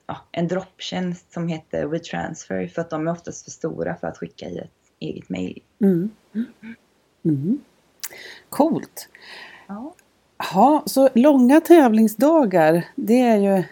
ja, 0.08 0.18
en 0.32 0.48
dropptjänst 0.48 1.34
som 1.34 1.48
heter 1.48 1.86
WeTransfer 1.86 2.68
för 2.68 2.82
att 2.82 2.90
de 2.90 3.08
är 3.08 3.12
oftast 3.12 3.44
för 3.44 3.52
stora 3.52 3.96
för 3.96 4.08
att 4.08 4.18
skicka 4.18 4.46
i 4.46 4.58
ett 4.58 4.72
eget 5.00 5.30
mail. 5.30 5.62
Mm. 5.82 6.10
Mm. 7.24 7.60
Coolt! 8.50 9.08
Ja. 9.68 9.94
ja, 10.54 10.84
så 10.86 11.10
långa 11.16 11.62
tävlingsdagar 11.62 12.86
det 12.96 13.22
är 13.22 13.38
ju 13.38 13.64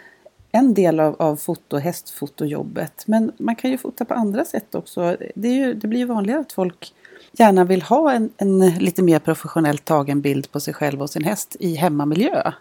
en 0.52 0.74
del 0.74 1.00
av, 1.00 1.16
av 1.20 1.36
foto, 1.36 1.78
hästfotojobbet. 1.78 3.04
Men 3.08 3.32
man 3.38 3.56
kan 3.56 3.72
ju 3.72 3.78
fota 3.78 4.06
på 4.06 4.14
andra 4.14 4.46
sätt 4.46 4.76
också. 4.76 5.18
Det, 5.36 5.50
ju, 5.50 5.74
det 5.74 5.88
blir 5.88 6.00
ju 6.00 6.06
vanligare 6.06 6.40
att 6.40 6.52
folk 6.52 6.94
gärna 7.32 7.64
vill 7.64 7.82
ha 7.82 8.12
en, 8.12 8.30
en, 8.38 8.60
lite 8.60 9.02
mer 9.02 9.20
professionellt 9.20 9.86
tagen 9.86 10.22
bild 10.22 10.52
på 10.52 10.60
sig 10.60 10.74
själv 10.74 11.02
och 11.02 11.10
sin 11.10 11.24
häst 11.24 11.56
i 11.60 11.76
hemmamiljö. 11.76 12.52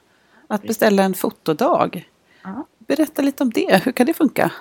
Att 0.46 0.62
beställa 0.62 1.02
en 1.02 1.14
fotodag. 1.14 2.08
Ja. 2.42 2.66
Berätta 2.78 3.22
lite 3.22 3.42
om 3.42 3.50
det. 3.50 3.82
Hur 3.84 3.92
kan 3.92 4.06
det 4.06 4.14
funka? 4.14 4.52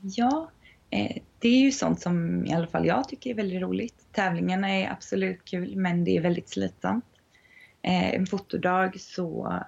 Ja, 0.00 0.50
eh, 0.90 1.16
det 1.44 1.48
är 1.48 1.60
ju 1.60 1.72
sånt 1.72 2.00
som 2.00 2.46
i 2.46 2.54
alla 2.54 2.66
fall 2.66 2.86
jag 2.86 3.08
tycker 3.08 3.30
är 3.30 3.34
väldigt 3.34 3.62
roligt. 3.62 3.94
Tävlingarna 4.12 4.68
är 4.68 4.90
absolut 4.90 5.44
kul 5.44 5.76
men 5.76 6.04
det 6.04 6.16
är 6.16 6.20
väldigt 6.20 6.48
slitsamt. 6.48 7.04
Eh, 7.82 8.14
en 8.14 8.26
fotodag 8.26 9.00
så 9.00 9.58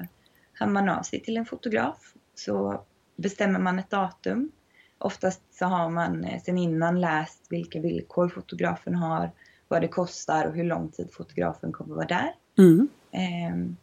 hör 0.52 0.66
man 0.66 0.88
av 0.88 1.02
sig 1.02 1.20
till 1.20 1.36
en 1.36 1.46
fotograf 1.46 2.14
så 2.34 2.82
bestämmer 3.16 3.58
man 3.58 3.78
ett 3.78 3.90
datum. 3.90 4.50
Oftast 4.98 5.42
så 5.50 5.64
har 5.64 5.90
man 5.90 6.24
eh, 6.24 6.42
sen 6.42 6.58
innan 6.58 7.00
läst 7.00 7.46
vilka 7.50 7.80
villkor 7.80 8.28
fotografen 8.28 8.94
har, 8.94 9.30
vad 9.68 9.80
det 9.80 9.88
kostar 9.88 10.46
och 10.46 10.54
hur 10.54 10.64
lång 10.64 10.90
tid 10.90 11.08
fotografen 11.12 11.72
kommer 11.72 11.94
vara 11.94 12.06
där. 12.06 12.34
Mm. 12.58 12.88
Ehm, 13.10 13.76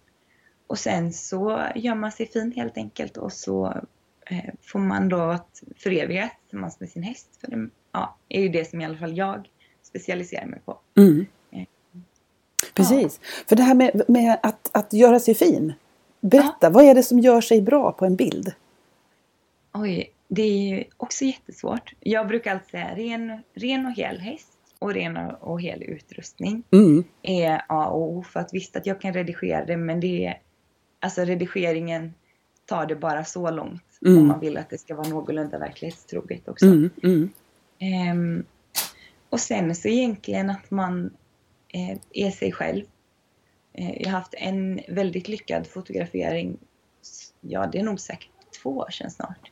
och 0.68 0.80
sen 0.80 1.14
så 1.14 1.68
gör 1.76 1.96
man 1.96 2.12
sig 2.12 2.26
fin 2.26 2.52
helt 2.52 2.78
enkelt 2.78 3.18
och 3.18 3.34
så 3.34 3.84
Eh, 4.26 4.54
får 4.62 4.80
man 4.80 5.10
då 5.10 5.22
att 5.22 5.64
föreviga 5.78 6.32
tillsammans 6.44 6.80
med 6.80 6.90
sin 6.90 7.04
häst. 7.04 7.38
För 7.42 7.52
det 7.52 7.70
ja, 7.94 8.16
är 8.30 8.42
ju 8.42 8.50
det 8.50 8.70
som 8.70 8.82
i 8.82 8.86
alla 8.86 8.98
fall 8.98 9.18
jag 9.18 9.50
specialiserar 9.84 10.46
mig 10.46 10.60
på. 10.66 10.80
Mm. 10.98 11.26
Eh, 11.52 11.64
Precis. 12.74 13.20
Ja. 13.22 13.44
För 13.48 13.56
det 13.56 13.64
här 13.64 13.76
med, 13.76 14.02
med, 14.08 14.40
att, 14.44 14.70
att 14.72 14.94
göra 14.94 15.20
sig 15.20 15.36
fin. 15.36 15.74
Berätta, 16.20 16.58
ja. 16.60 16.70
vad 16.70 16.84
är 16.84 16.96
det 16.96 17.04
som 17.04 17.20
gör 17.20 17.42
sig 17.42 17.62
bra 17.62 17.92
på 17.92 18.06
en 18.06 18.16
bild? 18.16 18.54
Oj, 19.74 20.14
det 20.28 20.42
är 20.42 20.70
ju 20.70 20.84
också 20.98 21.26
jättesvårt. 21.26 21.94
Jag 22.00 22.28
brukar 22.28 22.52
alltid 22.52 22.70
säga 22.70 22.96
ren, 22.96 23.42
ren 23.54 23.86
och 23.86 23.92
hel 23.92 24.20
häst 24.20 24.58
och 24.80 24.94
ren 24.94 25.18
och 25.18 25.62
hel 25.62 25.84
utrustning 25.84 26.64
mm. 26.72 27.04
är 27.22 27.62
A 27.70 27.88
och 27.88 28.02
O. 28.02 28.24
För 28.24 28.40
att 28.40 28.54
visst 28.54 28.76
att 28.76 28.86
jag 28.86 29.02
kan 29.02 29.14
redigera 29.14 29.66
det 29.66 29.78
men 29.78 30.00
det 30.00 30.26
är 30.26 30.40
alltså 31.00 31.22
redigeringen 31.22 32.14
tar 32.66 32.86
det 32.86 32.96
bara 32.96 33.26
så 33.26 33.52
långt 33.52 33.84
mm. 34.06 34.18
om 34.18 34.28
man 34.28 34.40
vill 34.40 34.58
att 34.58 34.70
det 34.70 34.78
ska 34.78 34.96
vara 34.96 35.08
någorlunda 35.08 35.60
verklighetstroget 35.60 36.48
också. 36.48 36.66
Mm. 36.66 36.90
Mm. 37.04 37.30
Um, 38.12 38.46
och 39.30 39.40
sen 39.40 39.76
så 39.76 39.88
egentligen 39.88 40.50
att 40.50 40.72
man 40.72 41.14
eh, 41.68 41.98
är 42.14 42.32
sig 42.32 42.52
själv. 42.52 42.86
Eh, 43.74 44.02
jag 44.02 44.10
har 44.10 44.20
haft 44.20 44.34
en 44.38 44.82
väldigt 44.88 45.28
lyckad 45.28 45.68
fotografering, 45.68 46.58
ja 47.42 47.68
det 47.72 47.80
är 47.80 47.84
nog 47.84 48.00
säkert 48.00 48.30
två 48.62 48.70
år 48.70 48.90
sedan 48.90 49.12
snart, 49.12 49.52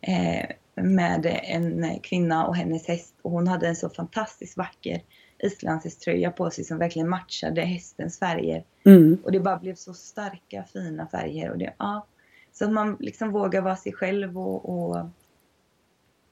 eh, 0.00 0.46
med 0.74 1.40
en 1.42 2.00
kvinna 2.00 2.46
och 2.46 2.56
hennes 2.56 2.88
häst 2.88 3.14
och 3.22 3.30
hon 3.30 3.48
hade 3.48 3.68
en 3.68 3.76
så 3.76 3.88
fantastiskt 3.88 4.56
vacker 4.56 5.02
islandshästtröja 5.38 6.30
på 6.30 6.50
sig 6.50 6.64
som 6.64 6.78
verkligen 6.78 7.08
matchade 7.08 7.60
hästens 7.60 8.18
färger. 8.18 8.64
Mm. 8.84 9.18
Och 9.24 9.32
det 9.32 9.40
bara 9.40 9.56
blev 9.56 9.74
så 9.74 9.94
starka 9.94 10.64
fina 10.72 11.06
färger 11.06 11.50
och 11.50 11.58
det, 11.58 11.74
ja, 11.78 12.06
så 12.52 12.64
att 12.64 12.72
man 12.72 12.96
liksom 13.00 13.30
vågar 13.30 13.60
vara 13.60 13.76
sig 13.76 13.92
själv 13.92 14.38
och, 14.38 14.68
och 14.68 15.06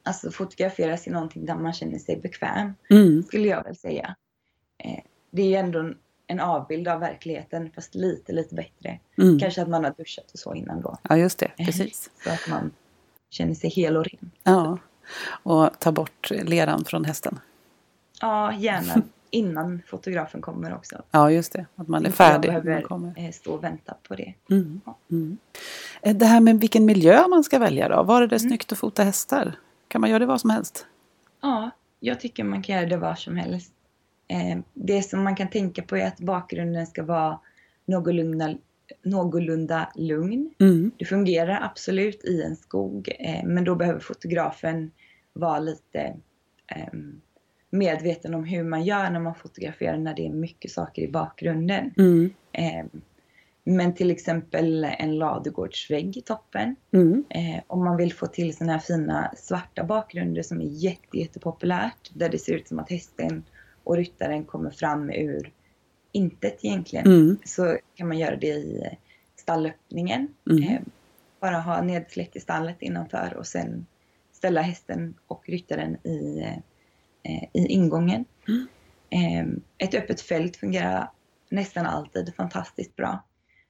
alltså 0.07 0.31
fotograferas 0.31 1.07
i 1.07 1.11
någonting 1.11 1.47
där 1.47 1.55
man 1.55 1.73
känner 1.73 1.99
sig 1.99 2.17
bekväm, 2.17 2.75
mm. 2.91 3.23
skulle 3.23 3.49
jag 3.49 3.65
väl 3.65 3.77
säga. 3.77 4.17
Eh, 4.79 5.01
det 5.31 5.43
är 5.43 5.47
ju 5.47 5.55
ändå 5.55 5.95
en 6.27 6.41
avbild 6.41 6.89
av 6.89 7.01
verkligheten, 7.01 7.71
fast 7.75 7.95
lite, 7.95 8.33
lite 8.33 8.55
bättre. 8.55 9.01
Mm. 9.19 9.39
Kanske 9.39 9.63
att 9.63 9.69
man 9.69 9.85
har 9.85 9.95
duschat 9.99 10.31
och 10.33 10.39
så 10.39 10.55
innan 10.55 10.81
då. 10.81 10.99
Ja, 11.03 11.17
just 11.17 11.39
det. 11.39 11.51
Precis. 11.57 12.11
så 12.25 12.31
att 12.31 12.49
man 12.49 12.71
känner 13.31 13.55
sig 13.55 13.71
hel 13.71 13.97
och 13.97 14.05
ren. 14.05 14.31
Ja, 14.43 14.79
och 15.43 15.71
ta 15.79 15.93
bort 15.93 16.31
leran 16.31 16.85
från 16.85 17.05
hästen. 17.05 17.41
Ja, 18.21 18.53
gärna 18.53 19.03
innan 19.31 19.83
fotografen 19.87 20.41
kommer 20.41 20.75
också. 20.75 21.03
Ja, 21.11 21.31
just 21.31 21.53
det. 21.53 21.67
Att 21.77 21.89
man 21.89 22.07
är 22.07 22.11
färdig. 22.11 22.49
Jag 22.49 22.65
behöver 22.65 22.83
kommer. 22.83 23.15
Eh, 23.17 23.31
stå 23.31 23.53
och 23.53 23.65
vänta 23.65 23.97
på 24.09 24.15
det. 24.15 24.35
Mm. 24.51 24.81
Ja. 24.85 24.97
Mm. 25.11 25.39
Eh, 26.03 26.17
det 26.17 26.27
här 26.27 26.41
med 26.41 26.61
vilken 26.61 26.85
miljö 26.85 27.29
man 27.29 27.45
ska 27.45 27.59
välja 27.59 27.89
då? 27.89 28.03
Var 28.03 28.23
är 28.23 28.27
det 28.27 28.37
mm. 28.37 28.49
snyggt 28.49 28.73
att 28.73 28.79
fota 28.79 29.03
hästar? 29.03 29.55
Kan 29.97 30.01
man 30.01 30.11
göra 30.11 30.19
det 30.19 30.27
var 30.27 30.39
som 30.39 30.51
helst? 30.51 30.87
Ja, 31.43 31.71
jag 32.01 32.21
tycker 32.21 32.45
man 32.45 32.63
kan 32.63 32.77
göra 32.77 32.87
det 32.87 32.97
var 32.97 33.15
som 33.15 33.37
helst. 33.37 33.73
Eh, 34.29 34.59
det 34.75 35.03
som 35.03 35.25
man 35.25 35.37
kan 35.37 35.51
tänka 35.51 35.83
på 35.83 35.97
är 35.97 36.07
att 36.07 36.21
bakgrunden 36.21 36.87
ska 36.87 37.03
vara 37.03 37.41
någorlunda, 37.87 38.55
någorlunda 39.03 39.93
lugn. 39.95 40.55
Mm. 40.61 40.91
Det 40.97 41.05
fungerar 41.05 41.61
absolut 41.63 42.25
i 42.25 42.43
en 42.43 42.57
skog, 42.57 43.09
men 43.45 43.65
då 43.65 43.75
behöver 43.75 44.01
fotografen 44.01 44.91
vara 45.33 45.59
lite 45.59 46.17
um, 46.93 47.21
medveten 47.71 48.35
om 48.35 48.45
hur 48.45 48.65
man 48.65 48.85
gör 48.85 49.11
när 49.11 49.21
man 49.21 49.35
fotograferar 49.35 49.97
när 49.97 50.15
det 50.15 50.27
är 50.27 50.31
mycket 50.31 50.71
saker 50.71 51.03
i 51.03 51.09
bakgrunden. 51.09 51.95
Mm. 51.97 52.31
Eh, 53.67 53.73
men 53.73 53.95
till 53.95 54.11
exempel 54.11 54.85
en 54.85 55.19
ladugårdsvägg 55.19 56.17
i 56.17 56.23
toppen. 56.23 56.77
Mm. 56.93 57.25
Eh, 57.31 57.63
om 57.67 57.85
man 57.85 57.97
vill 57.97 58.13
få 58.13 58.27
till 58.27 58.57
sådana 58.57 58.73
här 58.73 58.81
fina 58.81 59.33
svarta 59.37 59.85
bakgrunder 59.85 60.43
som 60.43 60.61
är 60.61 60.65
jätte, 60.65 61.19
jättepopulärt. 61.19 62.11
Där 62.15 62.29
det 62.29 62.39
ser 62.39 62.53
ut 62.53 62.69
som 62.69 62.79
att 62.79 62.91
hästen 62.91 63.45
och 63.85 63.97
ryttaren 63.97 64.45
kommer 64.45 64.71
fram 64.71 65.11
ur 65.11 65.53
intet 66.13 66.65
egentligen. 66.65 67.07
Mm. 67.07 67.37
Så 67.45 67.79
kan 67.95 68.09
man 68.09 68.19
göra 68.19 68.37
det 68.37 68.47
i 68.47 68.97
stallöppningen. 69.37 70.35
Mm. 70.51 70.63
Eh, 70.63 70.81
bara 71.41 71.57
ha 71.57 71.83
nedsläckt 71.83 72.37
i 72.37 72.41
stallet 72.41 72.83
innanför 72.83 73.35
och 73.39 73.47
sen 73.47 73.87
ställa 74.33 74.61
hästen 74.61 75.15
och 75.27 75.43
ryttaren 75.47 76.07
i 76.07 76.41
eh, 76.41 76.59
Eh, 77.27 77.43
i 77.53 77.67
ingången. 77.67 78.25
Mm. 78.49 78.67
Ehm, 79.11 79.61
ett 79.79 79.95
öppet 79.95 80.21
fält 80.21 80.57
fungerar 80.57 81.11
nästan 81.49 81.87
alltid 81.87 82.35
fantastiskt 82.35 82.97
bra. 82.97 83.25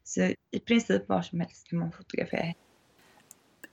Så 0.07 0.21
i 0.51 0.59
princip 0.59 1.09
var 1.09 1.23
som 1.23 1.40
helst 1.40 1.69
kan 1.69 1.79
man 1.79 1.92
fotografera. 1.92 2.55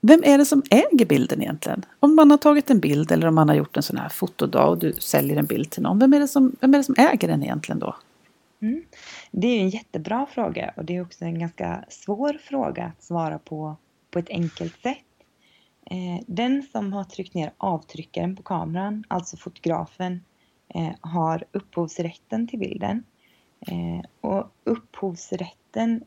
Vem 0.00 0.22
är 0.24 0.38
det 0.38 0.44
som 0.44 0.62
äger 0.70 1.06
bilden 1.06 1.42
egentligen? 1.42 1.84
Om 2.00 2.16
man 2.16 2.30
har 2.30 2.38
tagit 2.38 2.70
en 2.70 2.80
bild 2.80 3.12
eller 3.12 3.26
om 3.26 3.34
man 3.34 3.48
har 3.48 3.56
gjort 3.56 3.76
en 3.76 3.82
sån 3.82 3.96
här 3.96 4.08
fotodag 4.08 4.70
och 4.70 4.78
du 4.78 4.92
säljer 4.92 5.36
en 5.36 5.46
bild 5.46 5.70
till 5.70 5.82
någon. 5.82 5.98
Vem 5.98 6.14
är 6.14 6.20
det 6.20 6.28
som, 6.28 6.56
vem 6.60 6.74
är 6.74 6.78
det 6.78 6.84
som 6.84 6.94
äger 6.98 7.28
den 7.28 7.42
egentligen 7.42 7.78
då? 7.78 7.96
Mm. 8.62 8.84
Det 9.30 9.46
är 9.46 9.60
en 9.60 9.68
jättebra 9.68 10.26
fråga 10.26 10.74
och 10.76 10.84
det 10.84 10.96
är 10.96 11.02
också 11.02 11.24
en 11.24 11.38
ganska 11.38 11.84
svår 11.88 12.38
fråga 12.42 12.84
att 12.84 13.02
svara 13.02 13.38
på 13.38 13.76
på 14.10 14.18
ett 14.18 14.30
enkelt 14.30 14.82
sätt. 14.82 14.98
Eh, 15.90 16.24
den 16.26 16.62
som 16.62 16.92
har 16.92 17.04
tryckt 17.04 17.34
ner 17.34 17.52
avtryckaren 17.56 18.36
på 18.36 18.42
kameran, 18.42 19.04
alltså 19.08 19.36
fotografen, 19.36 20.24
eh, 20.74 20.90
har 21.00 21.44
upphovsrätten 21.52 22.48
till 22.48 22.58
bilden. 22.58 23.04
Eh, 23.66 24.06
och 24.20 24.52
upphovsrätten 24.64 26.04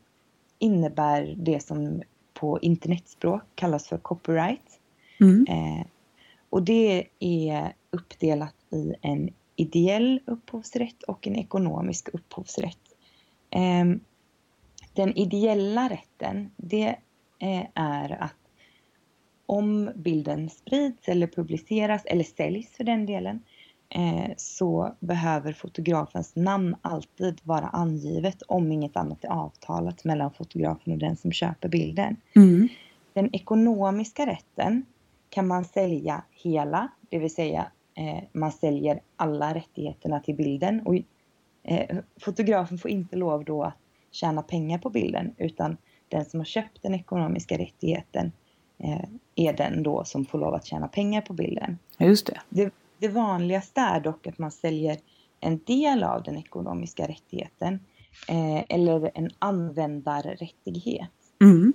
innebär 0.60 1.36
det 1.38 1.60
som 1.60 2.04
på 2.34 2.60
internetspråk 2.60 3.42
kallas 3.56 3.88
för 3.88 3.98
copyright. 3.98 4.80
Mm. 5.20 5.46
Och 6.50 6.64
det 6.64 7.08
är 7.20 7.74
uppdelat 7.90 8.56
i 8.72 8.94
en 9.02 9.30
ideell 9.56 10.20
upphovsrätt 10.26 11.04
och 11.04 11.28
en 11.28 11.36
ekonomisk 11.36 12.10
upphovsrätt. 12.14 12.80
Den 14.94 15.18
ideella 15.18 15.90
rätten, 15.90 16.52
det 16.58 16.96
är 17.74 18.24
att 18.24 18.36
om 19.46 19.92
bilden 19.96 20.50
sprids 20.50 21.08
eller 21.08 21.28
publiceras 21.28 22.06
eller 22.06 22.24
säljs 22.24 22.72
för 22.72 22.84
den 22.84 23.06
delen 23.06 23.36
eh, 23.36 23.42
så 24.38 24.96
behöver 25.00 25.54
fotografens 25.54 26.36
namn 26.36 26.76
alltid 26.82 27.42
vara 27.44 27.68
angivet 27.68 28.42
om 28.42 28.72
inget 28.72 28.98
annat 28.98 29.24
är 29.24 29.30
avtalat 29.30 30.04
mellan 30.04 30.34
fotografen 30.34 30.94
och 30.94 31.00
den 31.00 31.18
som 31.18 31.32
köper 31.32 31.70
bilden. 31.70 32.16
Mm. 32.36 32.68
Den 33.14 33.36
ekonomiska 33.36 34.26
rätten 34.26 34.86
kan 35.30 35.48
man 35.48 35.66
sälja 35.66 36.24
hela, 36.32 36.88
det 37.10 37.20
vill 37.20 37.34
säga 37.34 37.72
eh, 37.96 38.24
man 38.32 38.52
säljer 38.52 39.00
alla 39.16 39.56
rättigheterna 39.56 40.20
till 40.20 40.36
bilden 40.36 40.82
och 40.86 40.96
eh, 41.64 41.98
fotografen 42.22 42.78
får 42.78 42.92
inte 42.92 43.16
lov 43.16 43.46
då 43.46 43.64
att 43.64 43.78
tjäna 44.12 44.42
pengar 44.42 44.78
på 44.78 44.90
bilden 44.90 45.36
utan 45.38 45.78
den 46.08 46.26
som 46.26 46.40
har 46.40 46.46
köpt 46.46 46.84
den 46.84 46.96
ekonomiska 46.96 47.58
rättigheten 47.58 48.32
Eh, 48.80 49.04
är 49.36 49.54
den 49.54 49.84
då 49.84 50.04
som 50.04 50.26
får 50.26 50.40
lov 50.40 50.54
att 50.54 50.66
tjäna 50.66 50.88
pengar 50.88 51.22
på 51.22 51.34
bilden. 51.34 51.78
Just 51.98 52.26
det. 52.28 52.40
det. 52.50 52.74
Det 53.00 53.08
vanligaste 53.08 53.82
är 53.82 54.00
dock 54.00 54.28
att 54.28 54.38
man 54.38 54.52
säljer 54.52 54.98
en 55.40 55.60
del 55.66 56.04
av 56.04 56.24
den 56.24 56.38
ekonomiska 56.38 57.08
rättigheten 57.08 57.80
eh, 58.30 58.64
eller 58.70 59.12
en 59.14 59.30
användarrättighet. 59.40 61.12
Mm. 61.42 61.74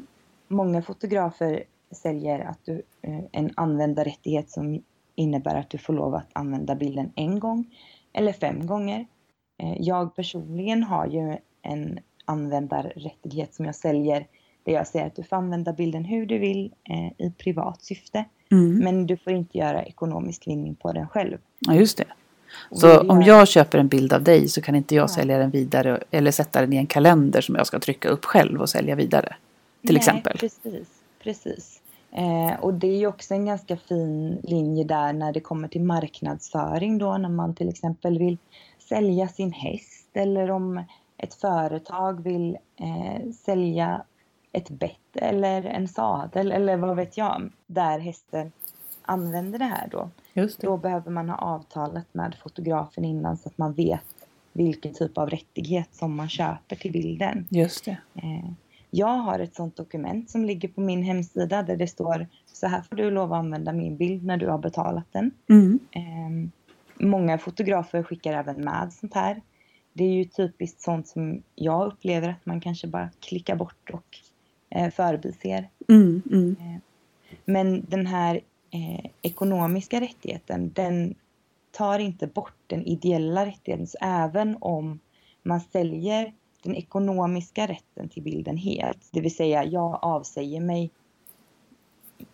Många 0.49 0.83
fotografer 0.83 1.65
säljer 1.91 2.39
att 2.39 2.59
du, 2.65 2.83
eh, 3.03 3.21
en 3.33 3.51
användarrättighet 3.57 4.51
som 4.51 4.83
innebär 5.15 5.55
att 5.55 5.71
du 5.71 5.79
får 5.79 5.93
lov 5.93 6.15
att 6.15 6.31
använda 6.33 6.75
bilden 6.75 7.13
en 7.15 7.41
gång 7.41 7.75
eller 8.13 8.33
fem 8.33 8.67
gånger. 8.67 9.07
Eh, 9.63 9.77
jag 9.79 10.17
personligen 10.17 10.83
har 10.83 11.07
ju 11.07 11.37
en 11.63 11.99
användarrättighet 12.25 13.55
som 13.55 13.65
jag 13.65 13.75
säljer 13.75 14.27
där 14.65 14.73
jag 14.73 14.87
säger 14.87 15.07
att 15.07 15.17
du 15.17 15.23
får 15.23 15.37
använda 15.37 15.73
bilden 15.73 16.05
hur 16.05 16.27
du 16.27 16.39
vill 16.39 16.75
eh, 16.91 17.27
i 17.27 17.33
privat 17.39 17.83
syfte. 17.83 18.25
Mm. 18.53 18.79
Men 18.79 19.07
du 19.07 19.17
får 19.17 19.33
inte 19.33 19.59
göra 19.59 19.83
ekonomisk 19.83 20.47
vinning 20.47 20.75
på 20.75 20.93
den 20.93 21.09
själv. 21.09 21.39
Ja, 21.59 21.75
just 21.75 21.99
det. 21.99 22.05
Så 22.71 23.01
om 23.01 23.23
jag 23.23 23.49
köper 23.49 23.79
en 23.79 23.89
bild 23.89 24.13
av 24.13 24.23
dig 24.23 24.49
så 24.49 24.63
kan 24.63 24.75
inte 24.75 24.95
jag 24.95 25.03
ja. 25.03 25.09
sälja 25.09 25.39
den 25.39 25.51
vidare 25.51 26.03
eller 26.11 26.31
sätta 26.31 26.61
den 26.61 26.73
i 26.73 26.77
en 26.77 26.87
kalender 26.87 27.41
som 27.41 27.55
jag 27.55 27.67
ska 27.67 27.79
trycka 27.79 28.09
upp 28.09 28.25
själv 28.25 28.61
och 28.61 28.69
sälja 28.69 28.95
vidare. 28.95 29.37
Till 29.83 29.95
Nej, 29.95 29.97
exempel. 29.97 30.39
Precis, 30.39 30.89
precis. 31.23 31.81
Eh, 32.13 32.61
och 32.61 32.75
det 32.75 32.87
är 32.87 32.99
ju 32.99 33.07
också 33.07 33.35
en 33.35 33.47
ganska 33.47 33.77
fin 33.77 34.41
linje 34.43 34.85
där 34.85 35.13
när 35.13 35.33
det 35.33 35.41
kommer 35.41 35.69
till 35.69 35.83
marknadsföring 35.83 36.99
då 36.99 37.19
när 37.19 37.29
man 37.29 37.55
till 37.55 37.69
exempel 37.69 38.19
vill 38.19 38.39
sälja 38.89 39.29
sin 39.29 39.53
häst 39.53 40.09
eller 40.13 40.51
om 40.51 40.85
ett 41.17 41.35
företag 41.35 42.23
vill 42.23 42.57
eh, 42.77 43.33
sälja 43.45 44.03
ett 44.53 44.71
bett 44.71 45.17
eller 45.17 45.65
en 45.65 45.89
sadel 45.89 46.53
eller 46.53 46.77
vad 46.77 46.97
vet 46.97 47.17
jag, 47.17 47.53
där 47.67 47.99
hästen 47.99 48.53
använder 49.03 49.59
det 49.59 49.65
här 49.65 49.89
då. 49.91 50.11
Det. 50.35 50.59
Då 50.61 50.77
behöver 50.77 51.11
man 51.11 51.29
ha 51.29 51.37
avtalet 51.37 52.07
med 52.13 52.35
fotografen 52.43 53.05
innan 53.05 53.37
så 53.37 53.49
att 53.49 53.59
man 53.59 53.73
vet 53.73 54.05
vilken 54.53 54.95
typ 54.95 55.19
av 55.19 55.31
rättighet 55.31 55.95
som 55.95 56.17
man 56.17 56.29
köper 56.29 56.77
till 56.77 56.93
bilden. 56.93 57.47
Just 57.51 57.85
det. 57.85 57.97
Eh, 58.15 58.51
jag 58.91 59.07
har 59.07 59.39
ett 59.39 59.55
sånt 59.55 59.77
dokument 59.77 60.31
som 60.31 60.45
ligger 60.45 60.69
på 60.69 60.81
min 60.81 61.03
hemsida 61.03 61.63
där 61.63 61.77
det 61.77 61.87
står 61.87 62.27
så 62.47 62.67
här 62.67 62.83
får 62.83 62.97
du 62.97 63.11
lov 63.11 63.33
att 63.33 63.39
använda 63.39 63.73
min 63.73 63.97
bild 63.97 64.25
när 64.25 64.37
du 64.37 64.49
har 64.49 64.59
betalat 64.59 65.07
den. 65.13 65.31
Mm. 65.49 65.79
Ehm, 65.91 66.51
många 66.95 67.39
fotografer 67.39 68.03
skickar 68.03 68.33
även 68.33 68.65
med 68.65 68.93
sånt 68.93 69.15
här. 69.15 69.43
Det 69.93 70.05
är 70.05 70.13
ju 70.13 70.25
typiskt 70.25 70.81
sånt 70.81 71.09
som 71.09 71.43
jag 71.55 71.87
upplever 71.87 72.29
att 72.29 72.47
man 72.47 72.61
kanske 72.61 72.87
bara 72.87 73.11
klickar 73.21 73.57
bort 73.57 73.91
och 73.93 74.19
eh, 74.75 74.91
förbiser. 74.91 75.69
Mm, 75.89 76.23
mm. 76.31 76.57
Eh, 76.61 76.81
men 77.45 77.85
den 77.89 78.07
här 78.07 78.41
eh, 78.71 79.11
ekonomiska 79.23 80.01
rättigheten, 80.01 80.73
den 80.73 81.15
tar 81.71 81.99
inte 81.99 82.27
bort 82.27 82.57
den 82.67 82.83
ideella 82.83 83.47
rättigheten. 83.47 83.87
Så 83.87 83.99
även 84.01 84.57
om 84.61 85.01
man 85.43 85.61
säljer 85.61 86.33
den 86.63 86.75
ekonomiska 86.75 87.67
rätten 87.67 88.09
till 88.09 88.23
bilden 88.23 88.57
helt, 88.57 89.09
det 89.13 89.21
vill 89.21 89.35
säga 89.35 89.65
jag 89.65 89.99
avsäger 90.03 90.61
mig 90.61 90.91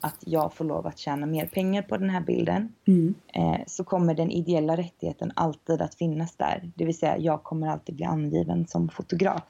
att 0.00 0.16
jag 0.20 0.54
får 0.54 0.64
lov 0.64 0.86
att 0.86 0.98
tjäna 0.98 1.26
mer 1.26 1.46
pengar 1.46 1.82
på 1.82 1.96
den 1.96 2.10
här 2.10 2.20
bilden 2.20 2.72
mm. 2.86 3.14
eh, 3.26 3.60
så 3.66 3.84
kommer 3.84 4.14
den 4.14 4.30
ideella 4.30 4.76
rättigheten 4.76 5.32
alltid 5.36 5.82
att 5.82 5.94
finnas 5.94 6.36
där. 6.36 6.70
Det 6.74 6.84
vill 6.84 6.98
säga 6.98 7.18
jag 7.18 7.42
kommer 7.42 7.68
alltid 7.68 7.94
bli 7.94 8.04
angiven 8.04 8.66
som 8.66 8.88
fotograf. 8.88 9.42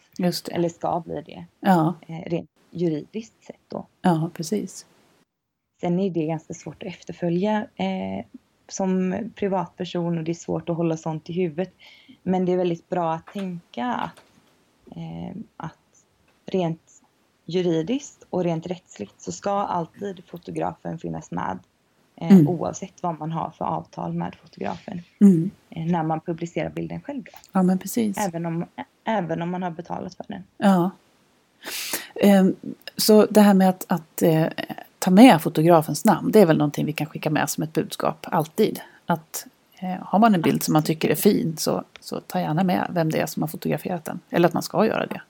Eller 0.52 0.68
ska 0.68 1.00
bli 1.00 1.22
det. 1.26 1.44
Ja. 1.60 1.94
Eh, 2.08 2.30
rent 2.30 2.50
juridiskt 2.70 3.44
sett 3.44 3.60
då. 3.68 3.86
Ja, 4.02 4.30
precis. 4.34 4.86
Sen 5.80 6.00
är 6.00 6.10
det 6.10 6.26
ganska 6.26 6.54
svårt 6.54 6.82
att 6.82 6.88
efterfölja 6.88 7.66
eh, 7.76 8.24
som 8.68 9.16
privatperson 9.34 10.18
och 10.18 10.24
det 10.24 10.32
är 10.32 10.34
svårt 10.34 10.68
att 10.68 10.76
hålla 10.76 10.96
sånt 10.96 11.30
i 11.30 11.32
huvudet. 11.32 11.74
Men 12.22 12.44
det 12.44 12.52
är 12.52 12.56
väldigt 12.56 12.88
bra 12.88 13.12
att 13.12 13.26
tänka 13.26 13.86
att, 13.86 14.20
eh, 14.96 15.36
att 15.56 15.78
rent 16.46 17.02
juridiskt 17.44 18.24
och 18.30 18.44
rent 18.44 18.66
rättsligt 18.66 19.20
så 19.20 19.32
ska 19.32 19.50
alltid 19.50 20.24
fotografen 20.26 20.98
finnas 20.98 21.30
med 21.30 21.58
eh, 22.16 22.32
mm. 22.32 22.48
oavsett 22.48 23.02
vad 23.02 23.18
man 23.18 23.32
har 23.32 23.50
för 23.50 23.64
avtal 23.64 24.12
med 24.12 24.34
fotografen 24.42 25.02
mm. 25.20 25.50
eh, 25.70 25.86
när 25.86 26.02
man 26.02 26.20
publicerar 26.20 26.70
bilden 26.70 27.00
själv. 27.00 27.24
Ja, 27.52 27.62
men 27.62 27.78
precis. 27.78 28.18
Även 28.18 28.46
om, 28.46 28.64
även 29.04 29.42
om 29.42 29.50
man 29.50 29.62
har 29.62 29.70
betalat 29.70 30.14
för 30.14 30.24
den. 30.28 30.42
Ja. 30.56 30.90
Ehm, 32.20 32.56
så 32.96 33.26
det 33.26 33.40
här 33.40 33.54
med 33.54 33.68
att, 33.68 33.84
att 33.88 34.22
eh, 34.22 34.46
ta 34.98 35.10
med 35.10 35.42
fotografens 35.42 36.04
namn, 36.04 36.32
det 36.32 36.40
är 36.40 36.46
väl 36.46 36.58
någonting 36.58 36.86
vi 36.86 36.92
kan 36.92 37.06
skicka 37.06 37.30
med 37.30 37.50
som 37.50 37.62
ett 37.62 37.72
budskap 37.72 38.26
alltid. 38.30 38.80
Att 39.06 39.46
eh, 39.80 40.04
har 40.04 40.18
man 40.18 40.34
en 40.34 40.42
bild 40.42 40.62
som 40.62 40.72
man 40.72 40.82
tycker 40.82 41.08
är 41.08 41.14
fin 41.14 41.56
så, 41.56 41.84
så 42.00 42.20
ta 42.20 42.40
gärna 42.40 42.64
med 42.64 42.90
vem 42.94 43.10
det 43.10 43.20
är 43.20 43.26
som 43.26 43.42
har 43.42 43.48
fotograferat 43.48 44.04
den. 44.04 44.20
Eller 44.30 44.48
att 44.48 44.54
man 44.54 44.62
ska 44.62 44.86
göra 44.86 45.06
det. 45.06 45.20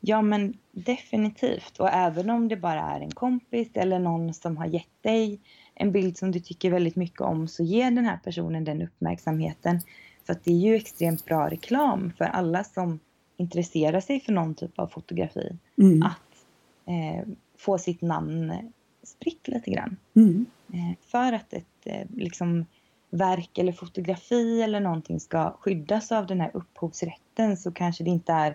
Ja 0.00 0.22
men 0.22 0.54
definitivt. 0.72 1.78
Och 1.78 1.88
även 1.92 2.30
om 2.30 2.48
det 2.48 2.56
bara 2.56 2.80
är 2.80 3.00
en 3.00 3.10
kompis 3.10 3.68
eller 3.74 3.98
någon 3.98 4.34
som 4.34 4.56
har 4.56 4.66
gett 4.66 5.02
dig 5.02 5.40
en 5.74 5.92
bild 5.92 6.18
som 6.18 6.32
du 6.32 6.40
tycker 6.40 6.70
väldigt 6.70 6.96
mycket 6.96 7.20
om 7.20 7.48
så 7.48 7.62
ge 7.62 7.84
den 7.84 8.04
här 8.04 8.18
personen 8.24 8.64
den 8.64 8.82
uppmärksamheten. 8.82 9.80
För 10.26 10.32
att 10.32 10.44
det 10.44 10.50
är 10.50 10.58
ju 10.58 10.74
extremt 10.74 11.24
bra 11.24 11.50
reklam 11.50 12.12
för 12.18 12.24
alla 12.24 12.64
som 12.64 13.00
intresserar 13.38 14.00
sig 14.00 14.20
för 14.20 14.32
någon 14.32 14.54
typ 14.54 14.78
av 14.78 14.86
fotografi. 14.86 15.56
Mm. 15.78 16.02
Att 16.02 16.46
eh, 16.86 17.28
få 17.58 17.78
sitt 17.78 18.02
namn 18.02 18.72
spritt 19.02 19.48
lite 19.48 19.70
grann. 19.70 19.96
Mm. 20.14 20.46
Eh, 20.72 20.98
för 21.00 21.32
att 21.32 21.52
ett 21.52 21.64
eh, 21.84 22.06
liksom, 22.14 22.66
verk 23.10 23.58
eller 23.58 23.72
fotografi 23.72 24.62
eller 24.62 24.80
någonting 24.80 25.20
ska 25.20 25.56
skyddas 25.60 26.12
av 26.12 26.26
den 26.26 26.40
här 26.40 26.50
upphovsrätten 26.54 27.56
så 27.56 27.72
kanske 27.72 28.04
det 28.04 28.10
inte 28.10 28.32
är 28.32 28.50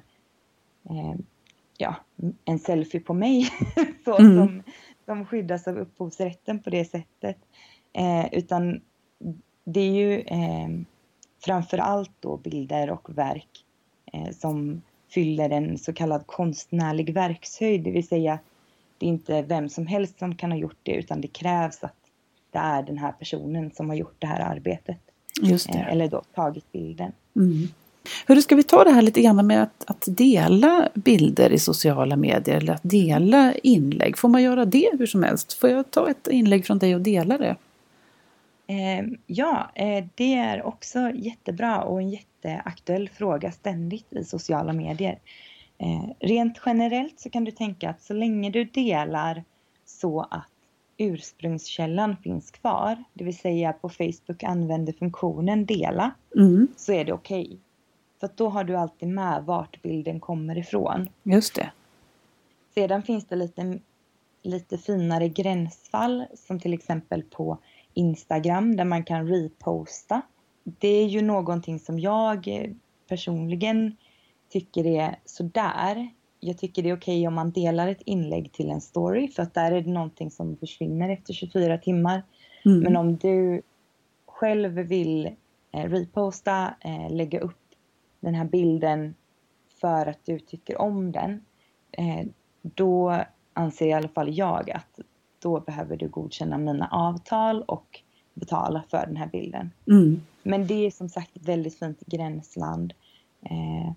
eh, 0.89 1.15
ja, 1.77 1.95
en 2.45 2.59
selfie 2.59 3.01
på 3.01 3.13
mig 3.13 3.49
så, 4.05 4.17
mm. 4.17 4.37
som, 4.37 4.63
som 5.05 5.25
skyddas 5.25 5.67
av 5.67 5.77
upphovsrätten 5.77 6.59
på 6.59 6.69
det 6.69 6.85
sättet. 6.85 7.37
Eh, 7.93 8.33
utan 8.33 8.81
det 9.63 9.79
är 9.79 9.91
ju 9.91 10.19
eh, 10.19 10.69
framför 11.45 11.77
allt 11.77 12.11
då 12.19 12.37
bilder 12.37 12.89
och 12.89 13.17
verk 13.17 13.65
som 14.39 14.81
fyller 15.13 15.49
en 15.49 15.77
så 15.77 15.93
kallad 15.93 16.27
konstnärlig 16.27 17.13
verkshöjd, 17.13 17.83
det 17.83 17.91
vill 17.91 18.07
säga 18.07 18.39
det 18.97 19.05
är 19.05 19.09
inte 19.09 19.41
vem 19.41 19.69
som 19.69 19.87
helst 19.87 20.19
som 20.19 20.35
kan 20.35 20.51
ha 20.51 20.57
gjort 20.57 20.79
det 20.83 20.91
utan 20.91 21.21
det 21.21 21.27
krävs 21.27 21.83
att 21.83 21.95
det 22.51 22.59
är 22.59 22.83
den 22.83 22.97
här 22.97 23.11
personen 23.11 23.71
som 23.71 23.89
har 23.89 23.95
gjort 23.95 24.15
det 24.19 24.27
här 24.27 24.39
arbetet. 24.39 24.97
Just 25.41 25.71
det. 25.71 25.79
Eh, 25.79 25.91
eller 25.91 26.07
då 26.07 26.21
tagit 26.35 26.71
bilden. 26.71 27.11
Mm. 27.35 27.67
Hur 28.27 28.41
ska 28.41 28.55
vi 28.55 28.63
ta 28.63 28.83
det 28.83 28.91
här 28.91 29.01
lite 29.01 29.21
grann 29.21 29.47
med 29.47 29.63
att, 29.63 29.83
att, 29.87 30.03
dela 30.07 30.89
bilder 30.93 31.49
i 31.49 31.59
sociala 31.59 32.15
medier 32.15 32.55
eller 32.57 32.73
att 32.73 32.83
dela 32.83 33.53
inlägg? 33.63 34.17
Får 34.17 34.29
man 34.29 34.43
göra 34.43 34.65
det 34.65 34.89
hur 34.99 35.05
som 35.05 35.23
helst? 35.23 35.53
Får 35.53 35.69
jag 35.69 35.91
ta 35.91 36.09
ett 36.09 36.27
inlägg 36.27 36.65
från 36.65 36.79
dig 36.79 36.95
och 36.95 37.01
dela 37.01 37.37
det? 37.37 37.55
Eh, 38.67 39.05
ja, 39.27 39.71
eh, 39.75 40.05
det 40.15 40.33
är 40.33 40.63
också 40.63 41.11
jättebra 41.15 41.83
och 41.83 42.01
en 42.01 42.09
jätteaktuell 42.09 43.09
fråga 43.09 43.51
ständigt 43.51 44.13
i 44.13 44.23
sociala 44.23 44.73
medier. 44.73 45.19
Eh, 45.77 46.09
rent 46.19 46.61
generellt 46.65 47.19
så 47.19 47.29
kan 47.29 47.43
du 47.43 47.51
tänka 47.51 47.89
att 47.89 48.01
så 48.01 48.13
länge 48.13 48.49
du 48.49 48.63
delar 48.63 49.43
så 49.85 50.21
att 50.21 50.49
ursprungskällan 50.97 52.17
finns 52.17 52.51
kvar, 52.51 53.03
det 53.13 53.23
vill 53.23 53.37
säga 53.37 53.73
på 53.73 53.89
Facebook 53.89 54.43
använder 54.43 54.93
funktionen 54.93 55.65
dela, 55.65 56.11
mm. 56.35 56.67
så 56.77 56.93
är 56.93 57.05
det 57.05 57.13
okej. 57.13 57.45
Okay. 57.45 57.57
För 58.19 58.29
då 58.35 58.49
har 58.49 58.63
du 58.63 58.75
alltid 58.75 59.09
med 59.09 59.43
vart 59.43 59.81
bilden 59.81 60.19
kommer 60.19 60.57
ifrån. 60.57 61.09
Just 61.23 61.55
det. 61.55 61.71
Sedan 62.73 63.03
finns 63.03 63.25
det 63.25 63.35
lite, 63.35 63.79
lite 64.43 64.77
finare 64.77 65.29
gränsfall 65.29 66.25
som 66.33 66.59
till 66.59 66.73
exempel 66.73 67.23
på 67.23 67.57
Instagram 67.93 68.75
där 68.75 68.85
man 68.85 69.03
kan 69.03 69.27
reposta. 69.27 70.21
Det 70.63 70.87
är 70.87 71.07
ju 71.07 71.21
någonting 71.21 71.79
som 71.79 71.99
jag 71.99 72.73
personligen 73.09 73.97
tycker 74.49 74.85
är 74.85 75.15
sådär. 75.25 76.09
Jag 76.39 76.57
tycker 76.57 76.83
det 76.83 76.89
är 76.89 76.95
okej 76.95 77.19
okay 77.19 77.27
om 77.27 77.33
man 77.33 77.51
delar 77.51 77.87
ett 77.87 78.01
inlägg 78.05 78.51
till 78.51 78.69
en 78.69 78.81
story 78.81 79.27
för 79.27 79.43
att 79.43 79.53
där 79.53 79.71
är 79.71 79.81
det 79.81 79.91
någonting 79.91 80.31
som 80.31 80.57
försvinner 80.57 81.09
efter 81.09 81.33
24 81.33 81.77
timmar. 81.77 82.23
Mm. 82.65 82.79
Men 82.79 82.95
om 82.95 83.17
du 83.17 83.61
själv 84.25 84.71
vill 84.73 85.25
eh, 85.71 85.89
reposta, 85.89 86.73
eh, 86.79 87.11
lägga 87.11 87.39
upp 87.39 87.59
den 88.19 88.35
här 88.35 88.45
bilden 88.45 89.15
för 89.81 90.05
att 90.05 90.25
du 90.25 90.39
tycker 90.39 90.81
om 90.81 91.11
den, 91.11 91.45
eh, 91.91 92.25
då 92.61 93.23
anser 93.53 93.87
i 93.87 93.93
alla 93.93 94.07
fall 94.07 94.37
jag 94.37 94.71
att 94.71 94.99
då 95.43 95.59
behöver 95.59 95.97
du 95.97 96.07
godkänna 96.07 96.57
mina 96.57 96.87
avtal 96.91 97.61
och 97.61 98.01
betala 98.33 98.83
för 98.89 99.05
den 99.05 99.17
här 99.17 99.27
bilden. 99.27 99.71
Mm. 99.87 100.21
Men 100.43 100.67
det 100.67 100.85
är 100.85 100.91
som 100.91 101.09
sagt 101.09 101.37
ett 101.37 101.45
väldigt 101.45 101.79
fint 101.79 101.99
gränsland. 102.05 102.93
Eh, 103.41 103.93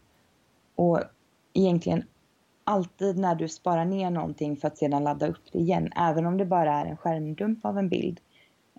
och 0.75 1.01
egentligen 1.53 2.03
alltid 2.65 3.19
när 3.19 3.35
du 3.35 3.49
sparar 3.49 3.85
ner 3.85 4.11
någonting 4.11 4.57
för 4.57 4.69
att 4.69 4.79
sedan 4.79 5.05
ladda 5.05 5.29
upp 5.29 5.53
det 5.53 5.59
igen, 5.59 5.93
även 5.97 6.27
om 6.27 6.37
det 6.37 6.45
bara 6.45 6.75
är 6.75 6.87
en 6.87 6.97
skärmdump 6.97 7.65
av 7.65 7.79
en 7.79 7.89
bild, 7.89 8.21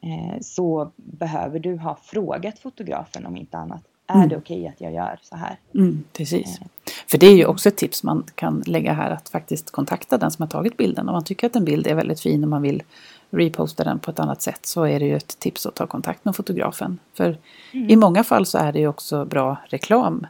eh, 0.01 0.41
så 0.41 0.91
behöver 0.95 1.59
du 1.59 1.77
ha 1.77 1.95
frågat 1.95 2.59
fotografen 2.59 3.25
om 3.25 3.37
inte 3.37 3.57
annat. 3.57 3.83
Mm. 4.07 4.23
Är 4.23 4.27
det 4.27 4.37
okej 4.37 4.59
okay 4.59 4.67
att 4.67 4.81
jag 4.81 4.93
gör 4.93 5.19
så 5.21 5.35
här? 5.35 5.59
Mm, 5.73 6.03
precis. 6.13 6.59
Eh. 6.61 6.67
För 7.11 7.17
det 7.17 7.27
är 7.27 7.35
ju 7.35 7.45
också 7.45 7.69
ett 7.69 7.77
tips 7.77 8.03
man 8.03 8.23
kan 8.35 8.63
lägga 8.65 8.93
här 8.93 9.11
att 9.11 9.29
faktiskt 9.29 9.71
kontakta 9.71 10.17
den 10.17 10.31
som 10.31 10.43
har 10.43 10.49
tagit 10.49 10.77
bilden. 10.77 11.09
Om 11.09 11.13
man 11.13 11.23
tycker 11.23 11.47
att 11.47 11.55
en 11.55 11.65
bild 11.65 11.87
är 11.87 11.95
väldigt 11.95 12.19
fin 12.19 12.43
och 12.43 12.49
man 12.49 12.61
vill 12.61 12.83
reposta 13.29 13.83
den 13.83 13.99
på 13.99 14.11
ett 14.11 14.19
annat 14.19 14.41
sätt 14.41 14.65
så 14.65 14.83
är 14.83 14.99
det 14.99 15.05
ju 15.05 15.15
ett 15.15 15.39
tips 15.39 15.65
att 15.65 15.75
ta 15.75 15.87
kontakt 15.87 16.25
med 16.25 16.35
fotografen. 16.35 16.99
För 17.13 17.37
mm. 17.73 17.89
i 17.89 17.95
många 17.95 18.23
fall 18.23 18.45
så 18.45 18.57
är 18.57 18.71
det 18.71 18.79
ju 18.79 18.87
också 18.87 19.25
bra 19.25 19.57
reklam 19.67 20.27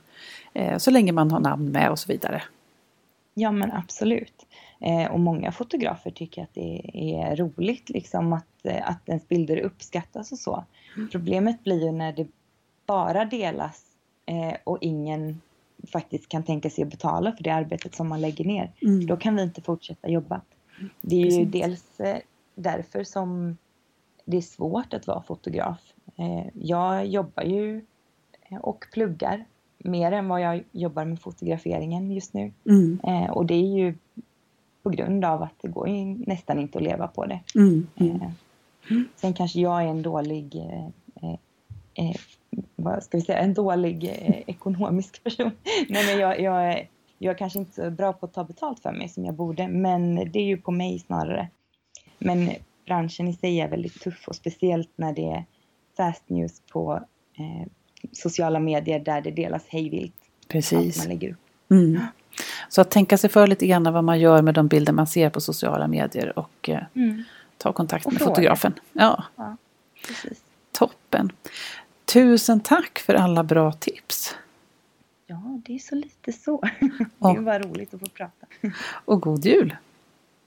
Eh, 0.58 0.78
så 0.78 0.92
länge 0.92 1.12
man 1.12 1.32
har 1.32 1.40
namn 1.40 1.72
med 1.72 1.92
och 1.92 2.00
så 2.00 2.12
vidare. 2.12 2.44
Ja 3.34 3.52
men 3.52 3.72
absolut. 3.72 4.46
Eh, 4.80 5.12
och 5.12 5.20
många 5.20 5.52
fotografer 5.52 6.12
tycker 6.12 6.44
att 6.44 6.54
det 6.54 6.82
är 6.94 7.36
roligt 7.36 7.90
liksom 7.90 8.34
att, 8.34 8.66
eh, 8.66 8.90
att 8.90 9.10
ens 9.10 9.28
bilder 9.28 9.58
uppskattas 9.58 10.32
och 10.32 10.40
så. 10.40 10.64
Mm. 10.96 11.10
Problemet 11.10 11.64
blir 11.64 11.86
ju 11.86 11.92
när 11.92 12.14
det 12.14 12.28
bara 12.86 13.26
delas 13.26 13.84
och 14.64 14.78
ingen 14.82 15.42
faktiskt 15.92 16.30
kan 16.30 16.44
tänka 16.44 16.70
sig 16.70 16.84
att 16.84 16.90
betala 16.90 17.32
för 17.32 17.44
det 17.44 17.50
arbetet 17.50 17.96
som 17.96 18.10
man 18.10 18.22
lägger 18.22 18.46
ner. 18.46 18.72
Mm. 18.82 19.06
Då 19.06 19.18
kan 19.18 19.36
vi 19.36 19.42
inte 19.44 19.62
fortsätta 19.62 20.10
jobba. 20.10 20.42
Det 21.02 21.22
är 21.22 21.24
Precis. 21.24 21.40
ju 21.40 21.46
dels 21.46 22.02
därför 22.56 23.04
som 23.04 23.58
det 24.26 24.38
är 24.38 24.42
svårt 24.42 24.94
att 24.94 25.08
vara 25.08 25.22
fotograf. 25.22 25.80
Jag 26.54 27.08
jobbar 27.08 27.44
ju 27.44 27.86
och 28.62 28.86
pluggar 28.94 29.46
mer 29.78 30.12
än 30.12 30.28
vad 30.28 30.42
jag 30.42 30.64
jobbar 30.72 31.06
med 31.06 31.22
fotograferingen 31.22 32.12
just 32.12 32.34
nu. 32.34 32.52
Mm. 32.66 33.00
Eh, 33.04 33.30
och 33.30 33.46
det 33.46 33.54
är 33.54 33.78
ju 33.78 33.96
på 34.84 34.90
grund 34.90 35.26
av 35.26 35.42
att 35.44 35.54
det 35.62 35.68
går 35.68 35.88
nästan 36.30 36.60
inte 36.60 36.78
att 36.78 36.84
leva 36.84 37.08
på 37.08 37.26
det. 37.26 37.40
Mm. 37.56 37.88
Mm. 37.96 38.22
Eh, 38.22 38.32
sen 39.16 39.34
kanske 39.34 39.60
jag 39.60 39.84
är 39.84 39.88
en 39.88 40.02
dålig 40.02 40.56
eh, 41.98 42.16
vad 42.76 43.04
ska 43.04 43.18
vi 43.18 43.24
säga, 43.24 43.40
en 43.40 43.54
dålig 43.54 44.04
eh, 44.04 44.42
ekonomisk 44.48 45.24
person. 45.24 45.52
Nej, 45.90 46.06
men 46.06 46.20
jag, 46.20 46.42
jag, 46.42 46.74
är, 46.74 46.88
jag 47.18 47.34
är 47.34 47.38
kanske 47.38 47.60
inte 47.60 47.74
så 47.74 47.92
bra 47.92 48.14
på 48.14 48.26
att 48.26 48.34
ta 48.34 48.44
betalt 48.44 48.80
för 48.80 48.92
mig 48.92 49.10
som 49.10 49.26
jag 49.26 49.34
borde, 49.34 49.68
men 49.68 50.16
det 50.16 50.40
är 50.40 50.46
ju 50.46 50.58
på 50.58 50.72
mig 50.72 51.00
snarare. 51.00 51.48
Men 52.20 52.50
branschen 52.86 53.28
i 53.28 53.34
sig 53.34 53.62
är 53.62 53.68
väldigt 53.68 54.02
tuff 54.02 54.28
och 54.28 54.36
speciellt 54.36 54.90
när 54.96 55.14
det 55.14 55.32
är 55.32 55.46
fast 55.98 56.30
news 56.30 56.62
på 56.72 57.04
eh, 57.38 57.68
sociala 58.12 58.60
medier 58.60 59.00
där 59.00 59.22
det 59.22 59.32
delas 59.32 59.68
hejvilt. 59.68 60.16
Precis. 60.48 60.98
Man 60.98 61.08
lägger 61.08 61.32
upp. 61.32 61.38
Mm. 61.72 62.00
Så 62.70 62.82
att 62.82 62.92
tänka 62.92 63.18
sig 63.18 63.30
för 63.30 63.48
lite 63.48 63.68
grann 63.68 63.94
vad 63.94 64.04
man 64.04 64.20
gör 64.20 64.42
med 64.42 64.54
de 64.54 64.68
bilder 64.68 64.94
man 64.94 65.08
ser 65.08 65.30
på 65.30 65.42
sociala 65.42 65.88
medier 65.88 66.40
och 66.40 66.70
eh, 66.70 66.84
mm. 66.94 67.24
ta 67.58 67.74
kontakt 67.74 68.06
och 68.06 68.14
med 68.14 68.22
fotografen. 68.22 68.74
Ja. 68.94 69.24
ja 69.36 69.58
Toppen. 70.72 71.32
Tusen 72.14 72.60
tack 72.60 73.00
för 73.00 73.14
alla 73.14 73.44
bra 73.44 73.72
tips. 73.72 74.36
Ja, 75.26 75.62
det 75.66 75.76
är 75.76 75.80
så 75.80 75.96
lite 75.96 76.34
så. 76.34 76.62
Det 77.20 77.28
är 77.28 77.42
bara 77.42 77.60
roligt 77.60 77.94
att 77.94 78.00
få 78.00 78.06
prata. 78.06 78.48
Och 79.06 79.22
god 79.22 79.46
jul! 79.46 79.78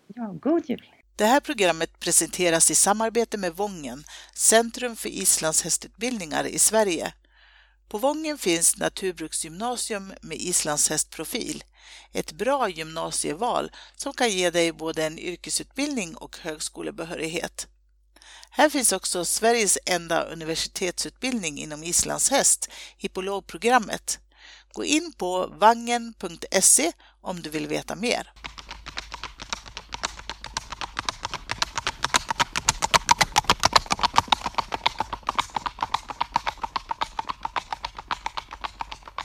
Ja, 0.07 0.35
god 0.41 0.71
jul! 0.71 0.95
Det 1.17 1.25
här 1.25 1.41
programmet 1.41 2.01
presenteras 2.01 2.71
i 2.71 2.75
samarbete 2.75 3.39
med 3.39 3.57
Vången, 3.57 4.05
Centrum 4.35 4.97
för 4.97 5.09
islandshästutbildningar 5.09 6.47
i 6.47 6.59
Sverige. 6.59 7.13
På 7.89 7.99
Vången 7.99 8.39
finns 8.39 8.77
naturbruksgymnasium 8.77 10.13
med 10.23 10.39
islandshästprofil. 10.39 11.65
Ett 12.13 12.33
bra 12.33 12.69
gymnasieval 12.69 13.71
som 13.97 14.13
kan 14.13 14.31
ge 14.31 14.51
dig 14.51 14.73
både 14.73 15.05
en 15.05 15.19
yrkesutbildning 15.19 16.17
och 16.17 16.39
högskolebehörighet. 16.39 17.69
Här 18.51 18.71
finns 18.71 18.93
också 18.93 19.25
Sveriges 19.25 19.79
enda 19.87 20.23
universitetsutbildning 20.23 21.59
inom 21.59 21.85
islandshäst, 21.85 22.69
hippologprogrammet. 22.99 24.19
Gå 24.73 24.85
in 24.85 25.13
på 25.13 25.47
vangen.se 25.47 26.93
om 27.21 27.43
du 27.43 27.51
vill 27.51 27.67
veta 27.67 27.95
mer. 27.95 28.33